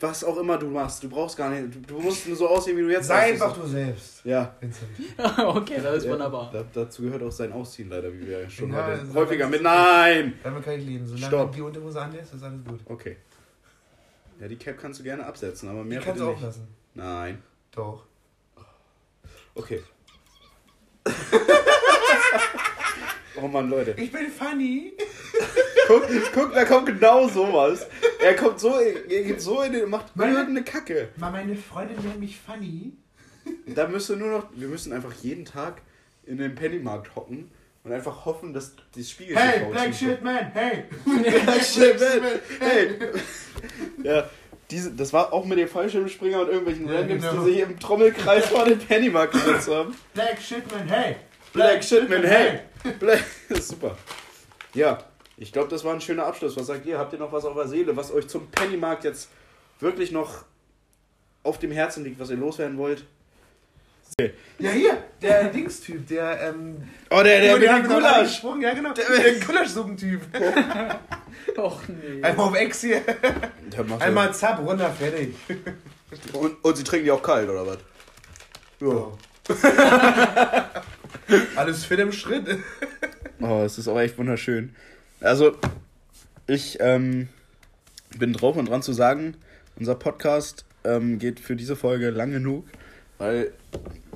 was 0.00 0.24
auch 0.24 0.36
immer 0.38 0.58
du 0.58 0.66
machst, 0.66 1.00
du 1.04 1.08
brauchst 1.08 1.36
gar 1.36 1.48
nicht. 1.48 1.72
Du, 1.76 1.94
du 1.94 2.00
musst 2.00 2.26
nur 2.26 2.36
so 2.36 2.48
aussehen, 2.48 2.76
wie 2.76 2.82
du 2.82 2.90
jetzt 2.90 3.06
Sei 3.06 3.30
einfach 3.32 3.56
du 3.56 3.64
selbst, 3.64 4.24
Ja. 4.24 4.52
Vincent. 4.60 4.90
okay, 5.46 5.76
das 5.80 5.98
ist 5.98 6.04
ja 6.06 6.12
wunderbar. 6.12 6.50
da, 6.52 6.64
dazu 6.72 7.02
gehört 7.02 7.22
auch 7.22 7.30
sein 7.30 7.52
Ausziehen 7.52 7.88
leider, 7.88 8.12
wie 8.12 8.26
wir 8.26 8.40
ja 8.42 8.50
schon 8.50 8.72
Ja, 8.72 8.84
heute 8.84 9.14
häufiger 9.14 9.46
mit. 9.46 9.62
Nein! 9.62 10.32
Damit 10.42 10.64
kann 10.64 10.74
ich 10.74 10.84
leben. 10.84 11.06
Solange 11.06 11.26
Stopp. 11.26 11.52
die 11.54 11.60
Unterhose 11.62 12.00
anlässt, 12.02 12.34
ist 12.34 12.42
alles 12.42 12.64
gut. 12.66 12.80
Okay. 12.86 13.16
Ja, 14.40 14.48
die 14.48 14.56
Cap 14.56 14.78
kannst 14.78 15.00
du 15.00 15.04
gerne 15.04 15.24
absetzen, 15.24 15.68
aber 15.68 15.84
mehr 15.84 16.00
Die 16.00 16.04
kannst 16.04 16.20
du 16.20 16.28
auch 16.28 16.40
lassen. 16.40 16.66
Nein. 16.94 17.42
Doch. 17.70 18.04
Okay. 19.54 19.82
oh 23.40 23.46
Mann, 23.48 23.68
Leute. 23.70 23.94
Ich 23.96 24.10
bin 24.10 24.28
funny. 24.30 24.94
Guck, 25.86 26.06
guck, 26.32 26.54
da 26.54 26.64
kommt 26.64 26.86
genau 26.86 27.28
sowas. 27.28 27.86
Er 28.20 28.34
kommt 28.34 28.58
so, 28.58 28.78
er 28.78 29.22
geht 29.22 29.40
so 29.40 29.62
in 29.62 29.72
den, 29.72 29.88
macht 29.90 30.16
Meine- 30.16 30.32
irgendeine 30.32 30.64
Kacke. 30.64 31.10
Meine 31.16 31.54
Freundin 31.56 31.96
nennt 32.02 32.20
mich 32.20 32.38
funny. 32.38 32.92
Da 33.66 33.86
müsste 33.86 34.16
nur 34.16 34.30
noch, 34.30 34.46
wir 34.54 34.68
müssen 34.68 34.92
einfach 34.92 35.12
jeden 35.12 35.44
Tag 35.44 35.82
in 36.24 36.38
den 36.38 36.54
Pennymarkt 36.54 37.14
hocken 37.14 37.50
und 37.84 37.92
einfach 37.92 38.24
hoffen, 38.24 38.52
dass 38.52 38.72
das 38.96 39.10
Spiegel 39.10 39.36
Hey, 39.36 39.64
Black 39.70 39.94
Shit 39.94 40.22
Man, 40.22 40.50
hey. 40.52 40.84
Black 41.04 41.62
Shit 41.62 42.00
Man. 42.00 42.40
Hey. 42.60 42.98
Ja, 44.02 44.28
diese, 44.70 44.92
das 44.92 45.12
war 45.12 45.32
auch 45.32 45.44
mit 45.44 45.58
dem 45.58 45.68
Fallschirmspringer 45.68 46.40
und 46.40 46.48
irgendwelchen 46.48 46.88
Ja, 46.88 47.00
Randoms, 47.00 47.22
genau. 47.22 47.44
die 47.44 47.50
sich 47.52 47.60
im 47.60 47.78
Trommelkreis 47.78 48.46
vor 48.46 48.64
den 48.64 48.78
Pennymarkt 48.78 49.34
gesetzt 49.34 49.68
haben. 49.68 49.94
Black 50.14 50.40
Shit 50.40 50.70
Man, 50.72 50.88
hey. 50.88 51.16
Black 51.54 51.84
Shitman, 51.84 52.24
hey! 52.24 52.60
Black, 52.98 53.22
das 53.48 53.58
ist 53.60 53.68
super. 53.68 53.96
Ja, 54.74 55.04
ich 55.36 55.52
glaube, 55.52 55.68
das 55.68 55.84
war 55.84 55.94
ein 55.94 56.00
schöner 56.00 56.26
Abschluss. 56.26 56.56
Was 56.56 56.66
sagt 56.66 56.84
ihr? 56.84 56.98
Habt 56.98 57.12
ihr 57.12 57.18
noch 57.20 57.30
was 57.30 57.44
auf 57.44 57.54
der 57.54 57.68
Seele, 57.68 57.96
was 57.96 58.12
euch 58.12 58.26
zum 58.26 58.50
Pennymarkt 58.50 59.04
jetzt 59.04 59.30
wirklich 59.78 60.10
noch 60.10 60.44
auf 61.44 61.60
dem 61.60 61.70
Herzen 61.70 62.02
liegt, 62.02 62.18
was 62.18 62.30
ihr 62.30 62.36
loswerden 62.36 62.76
wollt? 62.76 63.04
Ja, 64.58 64.70
hier, 64.70 65.02
der 65.20 65.48
Dings-Typ, 65.48 66.06
der, 66.06 66.40
ähm... 66.40 66.88
Oh, 67.10 67.22
der, 67.22 67.40
der 67.40 67.56
über 67.56 67.58
mit 67.58 67.68
den 67.68 67.82
dem 67.82 67.92
Gulasch! 67.92 68.42
Ja, 68.60 68.74
genau. 68.74 68.92
Der, 68.92 69.04
Gulaschsuppentyp. 69.44 70.20
Och 71.56 71.80
nee. 71.88 72.22
Einmal 72.22 72.48
auf 72.48 72.54
Ex 72.54 72.80
hier. 72.82 73.00
Der 73.72 73.84
macht 73.84 74.02
Einmal 74.02 74.32
zapp, 74.32 74.60
runter, 74.60 74.90
fertig. 74.90 75.34
Und, 76.32 76.64
und 76.64 76.76
sie 76.76 76.84
trinken 76.84 77.06
die 77.06 77.10
auch 77.10 77.22
kalt, 77.22 77.48
oder 77.48 77.66
was? 77.66 77.78
Ja. 78.80 79.12
Alles 81.56 81.84
fit 81.84 81.98
im 81.98 82.12
Schritt. 82.12 82.46
Oh, 83.40 83.62
es 83.64 83.78
ist 83.78 83.88
auch 83.88 83.98
echt 83.98 84.16
wunderschön. 84.16 84.74
Also, 85.20 85.56
ich 86.46 86.78
ähm, 86.80 87.28
bin 88.16 88.32
drauf 88.32 88.56
und 88.56 88.68
dran 88.68 88.82
zu 88.82 88.92
sagen, 88.92 89.36
unser 89.76 89.94
Podcast 89.96 90.64
ähm, 90.84 91.18
geht 91.18 91.40
für 91.40 91.56
diese 91.56 91.76
Folge 91.76 92.10
lang 92.10 92.30
genug, 92.30 92.66
weil, 93.24 93.52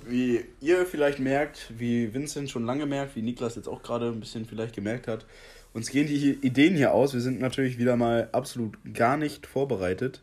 wie 0.07 0.45
ihr 0.61 0.85
vielleicht 0.85 1.19
merkt, 1.19 1.73
wie 1.79 2.13
Vincent 2.13 2.51
schon 2.51 2.67
lange 2.67 2.87
merkt, 2.87 3.17
wie 3.17 3.23
Niklas 3.23 3.57
jetzt 3.57 3.69
auch 3.69 3.83
gerade 3.83 4.09
ein 4.09 4.21
bisschen 4.21 4.45
vielleicht 4.45 4.75
gemerkt 4.75 5.09
hat, 5.09 5.25
uns 5.73 5.91
gehen 5.91 6.07
die 6.07 6.33
Ideen 6.43 6.77
hier 6.77 6.93
aus. 6.93 7.15
Wir 7.15 7.21
sind 7.21 7.41
natürlich 7.41 7.79
wieder 7.79 7.97
mal 7.97 8.29
absolut 8.33 8.77
gar 8.93 9.17
nicht 9.17 9.47
vorbereitet. 9.47 10.23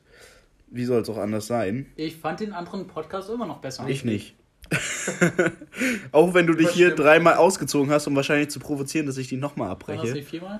Wie 0.67 0.85
soll 0.85 1.01
es 1.01 1.09
auch 1.09 1.17
anders 1.17 1.47
sein? 1.47 1.87
Ich 1.95 2.17
fand 2.17 2.39
den 2.39 2.53
anderen 2.53 2.87
Podcast 2.87 3.29
immer 3.29 3.45
noch 3.45 3.59
besser. 3.59 3.87
Ich 3.87 4.03
nicht. 4.03 4.35
auch 6.11 6.33
wenn 6.33 6.47
du 6.47 6.53
dich 6.53 6.69
hier 6.69 6.95
dreimal 6.95 7.35
ausgezogen 7.35 7.91
hast, 7.91 8.07
um 8.07 8.15
wahrscheinlich 8.15 8.49
zu 8.49 8.59
provozieren, 8.59 9.05
dass 9.05 9.17
ich 9.17 9.27
die 9.27 9.37
nochmal 9.37 9.69
War 9.69 9.75
das 9.75 9.89
abbreche. 9.89 10.13
nicht 10.13 10.29
viermal? 10.29 10.59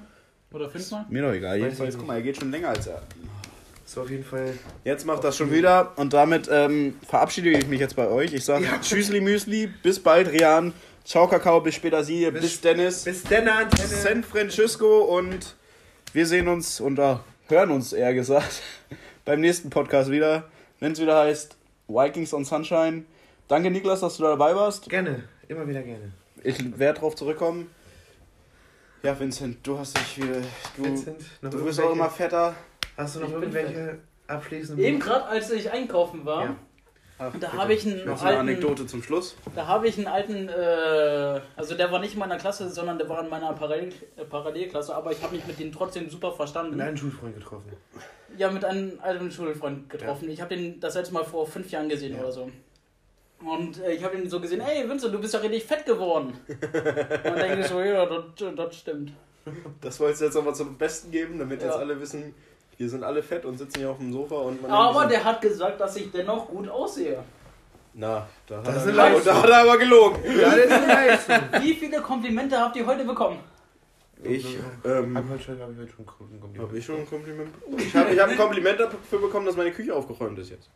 Oder 0.52 0.70
fünfmal? 0.70 1.06
Mir 1.10 1.24
doch 1.24 1.34
egal. 1.34 1.58
Jedenfalls, 1.58 1.98
guck 1.98 2.08
mal, 2.08 2.16
er 2.16 2.22
geht 2.22 2.38
schon 2.38 2.52
länger 2.52 2.70
als 2.70 2.88
er. 2.88 3.02
So 3.96 4.02
auf 4.02 4.10
jeden 4.10 4.26
Fall. 4.26 4.52
Jetzt 4.84 5.06
macht 5.06 5.24
das 5.24 5.38
schon 5.38 5.54
wieder 5.54 5.94
und 5.96 6.12
damit 6.12 6.50
ähm, 6.52 7.00
verabschiede 7.08 7.52
ich 7.52 7.66
mich 7.68 7.80
jetzt 7.80 7.96
bei 7.96 8.10
euch. 8.10 8.34
Ich 8.34 8.44
sage 8.44 8.66
Tschüssli 8.82 9.22
Müsli, 9.22 9.68
bis 9.68 10.02
bald 10.02 10.34
Rian, 10.34 10.74
ciao 11.06 11.30
Kakao, 11.30 11.62
bis 11.62 11.76
später 11.76 12.04
Sie, 12.04 12.30
bis, 12.30 12.42
Bis- 12.42 12.60
Dennis, 12.60 13.06
Bis 13.06 13.24
Antenne. 13.24 13.70
San 13.88 14.22
Francisco 14.26 14.98
und 15.18 15.56
wir 16.12 16.26
sehen 16.26 16.50
uns 16.50 16.82
und 16.82 17.00
äh, 17.00 17.16
hören 17.48 17.72
uns 17.72 17.94
eher 17.94 18.14
gesagt 18.14 18.62
beim 19.24 19.40
nächsten 19.40 19.70
Podcast 19.70 20.12
wieder, 20.12 20.44
wenn 20.82 20.92
es 20.92 21.00
wieder 21.00 21.18
heißt 21.18 21.56
Vikings 21.88 22.34
on 22.34 22.44
Sunshine. 22.44 23.06
Danke 23.48 23.72
Niklas, 23.72 24.02
dass 24.02 24.18
du 24.18 24.24
da 24.24 24.32
dabei 24.32 24.58
warst. 24.58 24.90
Gerne. 24.90 25.24
Immer 25.48 25.66
wieder 25.70 25.84
gerne. 25.84 26.12
Ich 26.44 26.78
werde 26.78 27.00
drauf 27.00 27.16
zurückkommen. 27.16 27.70
Ja, 29.04 29.18
Vincent, 29.18 29.60
du 29.66 29.80
hast 29.80 29.96
dich 29.98 30.18
wieder. 30.18 30.42
Du, 30.76 30.84
Vincent, 30.84 31.22
du 31.42 31.64
bist 31.64 31.80
auch 31.80 31.94
immer 31.94 32.10
fetter. 32.10 32.56
Hast 32.98 33.16
du 33.16 33.20
noch 33.22 33.28
Ich 33.28 33.34
irgendwelche 33.34 34.00
abschließenden 34.28 34.84
Eben 34.84 35.00
gerade, 35.00 35.26
als 35.26 35.52
ich 35.52 35.72
einkaufen 35.72 36.26
war, 36.26 36.44
Ja. 36.46 36.56
Ach, 37.18 37.32
da 37.40 37.54
habe 37.54 37.74
ich 37.74 37.86
einen 37.86 38.06
Noch 38.06 38.20
eine 38.22 38.30
alten, 38.32 38.40
Anekdote 38.42 38.86
zum 38.88 39.02
Schluss. 39.02 39.38
da 39.56 39.66
habe 39.68 39.88
ich 39.88 39.98
einen 39.98 40.08
alten, 40.08 40.50
äh, 40.50 41.40
also 41.56 41.74
der 41.76 41.90
war 41.90 42.00
nicht 42.00 42.14
in 42.14 42.20
meiner 42.20 42.36
Klasse, 42.38 42.70
sondern 42.70 42.98
der 42.98 43.08
war 43.08 43.24
in 43.24 43.30
meiner 43.30 43.54
Parallel, 43.54 43.94
äh, 44.18 44.26
Parallelklasse, 44.26 44.94
aber 44.94 45.14
ich 45.14 45.24
habe 45.24 45.34
mich 45.34 45.48
mit 45.48 45.58
denen 45.58 45.72
trotzdem 45.72 46.10
super 46.10 46.34
verstanden. 46.34 46.76
Mit 46.76 46.82
einem 46.86 46.98
Schulfreund 46.98 47.34
getroffen. 47.36 47.72
Ja, 48.38 48.52
mit 48.52 48.66
einem 48.66 49.00
alten 49.02 49.32
Schulfreund 49.32 49.90
getroffen. 49.90 50.30
Ich 50.30 50.42
habe 50.42 50.58
den 50.58 50.82
das 50.82 50.96
letzte 50.96 51.14
Mal 51.14 51.24
vor 51.24 51.48
fünf 51.48 51.72
Jahren 51.72 51.88
gesehen 51.88 52.16
Ja. 52.16 52.20
oder 52.20 52.32
so. 52.34 52.52
Und 53.46 53.80
äh, 53.82 53.94
ich 53.94 54.04
habe 54.04 54.18
ihn 54.18 54.30
so 54.30 54.42
gesehen, 54.42 54.60
ey 54.60 54.90
Vincent, 54.90 55.14
du 55.14 55.20
bist 55.20 55.34
ja 55.34 55.40
richtig 55.40 55.64
fett 55.64 55.86
geworden. 55.86 56.34
Und 56.48 57.26
dann 57.26 57.36
denke 57.38 57.62
ich 57.62 57.68
so, 57.68 57.80
ja, 57.82 58.06
das, 58.06 58.24
das 58.58 58.76
stimmt. 58.76 59.14
Das 59.80 60.00
wolltest 60.02 60.20
du 60.22 60.26
jetzt 60.26 60.36
nochmal 60.36 60.56
zum 60.56 60.78
Besten 60.78 61.12
geben, 61.12 61.40
damit 61.40 61.62
Ja. 61.62 61.68
jetzt 61.68 61.78
alle 61.78 62.00
wissen, 62.02 62.34
wir 62.78 62.90
sind 62.90 63.04
alle 63.04 63.24
fett 63.24 63.46
und 63.46 63.58
sitzen 63.58 63.80
hier 63.80 63.92
auf 63.92 63.98
dem 63.98 64.12
Sofa 64.12 64.36
und 64.36 64.62
man 64.62 64.72
Aber 64.72 65.06
der 65.06 65.24
hat 65.24 65.42
gesagt, 65.42 65.80
dass 65.80 65.96
ich 65.96 66.12
dennoch 66.12 66.48
gut 66.48 66.68
aussehe. 66.68 67.24
Na, 67.94 68.28
da 68.46 68.58
hat, 68.58 68.68
Das 68.68 68.86
er 68.86 68.92
gelogen. 68.92 69.22
Da 69.24 69.42
hat 69.42 69.50
er 69.50 69.62
aber 69.62 69.78
gelogen. 69.78 70.20
Ja, 70.26 70.50
das 70.50 70.66
ist 70.66 70.72
eine 70.72 70.88
Leistung. 70.88 71.38
Wie 71.62 71.74
viele 71.74 72.02
Komplimente 72.02 72.60
habt 72.60 72.76
ihr 72.76 72.86
heute 72.86 73.06
bekommen? 73.06 73.40
Ich, 74.24 74.58
Hab 74.84 74.86
ähm, 74.86 75.16
ich 75.18 75.32
heute 75.32 75.44
schon, 75.44 75.60
hab 75.62 75.72
ich 75.72 75.78
heute 75.78 75.92
schon 75.92 76.06
ein 76.06 76.40
Kompliment. 76.42 76.60
habe 76.60 76.78
ich 76.78 76.86
schon 76.86 76.96
ein 76.98 77.10
Kompliment 77.10 77.54
bekommen? 77.54 77.80
Ich 77.80 77.96
habe 77.96 78.14
ich 78.14 78.20
hab 78.20 78.30
ein 78.30 78.38
Kompliment 78.38 78.80
dafür 78.80 79.20
bekommen, 79.20 79.46
dass 79.46 79.56
meine 79.56 79.72
Küche 79.72 79.96
aufgeräumt 79.96 80.38
ist 80.40 80.50
jetzt. 80.50 80.70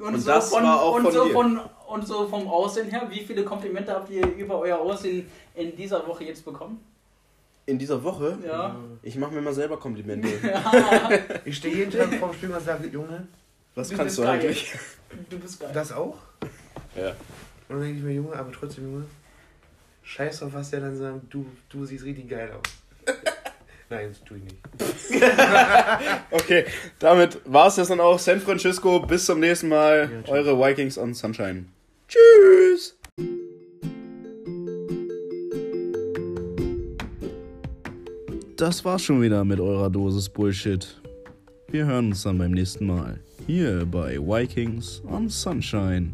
Und 0.00 0.26
das 0.26 0.52
war 0.52 0.82
auch 0.82 0.94
und 0.96 1.02
von 1.02 1.12
so 1.12 1.24
dir. 1.24 1.32
von 1.32 1.60
und 1.88 2.06
so 2.06 2.28
vom 2.28 2.48
Aussehen 2.48 2.88
her, 2.88 3.06
wie 3.10 3.20
viele 3.20 3.44
Komplimente 3.44 3.92
habt 3.92 4.10
ihr 4.10 4.26
über 4.36 4.58
euer 4.58 4.78
Aussehen 4.78 5.30
in 5.54 5.74
dieser 5.74 6.06
Woche 6.06 6.24
jetzt 6.24 6.44
bekommen? 6.44 6.80
In 7.68 7.78
dieser 7.78 8.02
Woche? 8.02 8.38
Ja. 8.46 8.76
Ich 9.02 9.16
mache 9.16 9.32
mir 9.34 9.42
mal 9.42 9.52
selber 9.52 9.78
Komplimente. 9.78 10.26
Ich 11.44 11.56
stehe 11.58 11.74
jeden 11.76 11.90
Tag 11.90 12.14
vorm 12.14 12.32
Spiegel 12.32 12.56
und 12.56 12.64
sage, 12.64 12.88
Junge, 12.88 13.28
Was 13.74 13.90
Du 13.90 13.96
kannst 13.98 14.16
du 14.16 14.22
geil. 14.22 14.40
eigentlich? 14.40 14.72
Du 15.28 15.38
bist 15.38 15.60
geil. 15.60 15.70
das 15.74 15.92
auch? 15.92 16.16
Ja. 16.96 17.10
Und 17.68 17.76
dann 17.76 17.80
denke 17.82 17.98
ich 17.98 18.02
mir, 18.04 18.14
Junge, 18.14 18.34
aber 18.34 18.50
trotzdem, 18.52 18.84
Junge, 18.84 19.04
scheiß 20.02 20.42
auf 20.44 20.54
was 20.54 20.70
der 20.70 20.80
dann 20.80 20.96
sagt, 20.96 21.20
du, 21.28 21.44
du 21.68 21.84
siehst 21.84 22.04
richtig 22.06 22.30
geil 22.30 22.50
aus. 22.52 23.14
Nein, 23.90 24.08
das 24.14 24.24
tue 24.24 24.38
ich 24.38 24.44
nicht. 24.44 25.22
Okay, 26.30 26.64
damit 26.98 27.38
war 27.44 27.66
es 27.68 27.74
das 27.76 27.88
dann 27.88 28.00
auch. 28.00 28.18
San 28.18 28.40
Francisco, 28.40 29.00
bis 29.00 29.26
zum 29.26 29.40
nächsten 29.40 29.68
Mal. 29.68 30.10
Ja. 30.26 30.32
Eure 30.32 30.58
Vikings 30.58 30.96
on 30.96 31.12
Sunshine. 31.12 31.66
Tschüss! 32.08 32.97
Das 38.58 38.84
war's 38.84 39.02
schon 39.02 39.22
wieder 39.22 39.44
mit 39.44 39.60
eurer 39.60 39.88
Dosis 39.88 40.28
Bullshit. 40.28 41.00
Wir 41.68 41.86
hören 41.86 42.08
uns 42.08 42.24
dann 42.24 42.38
beim 42.38 42.50
nächsten 42.50 42.86
Mal. 42.88 43.20
Hier 43.46 43.86
bei 43.86 44.18
Vikings 44.18 45.00
on 45.06 45.28
Sunshine. 45.28 46.12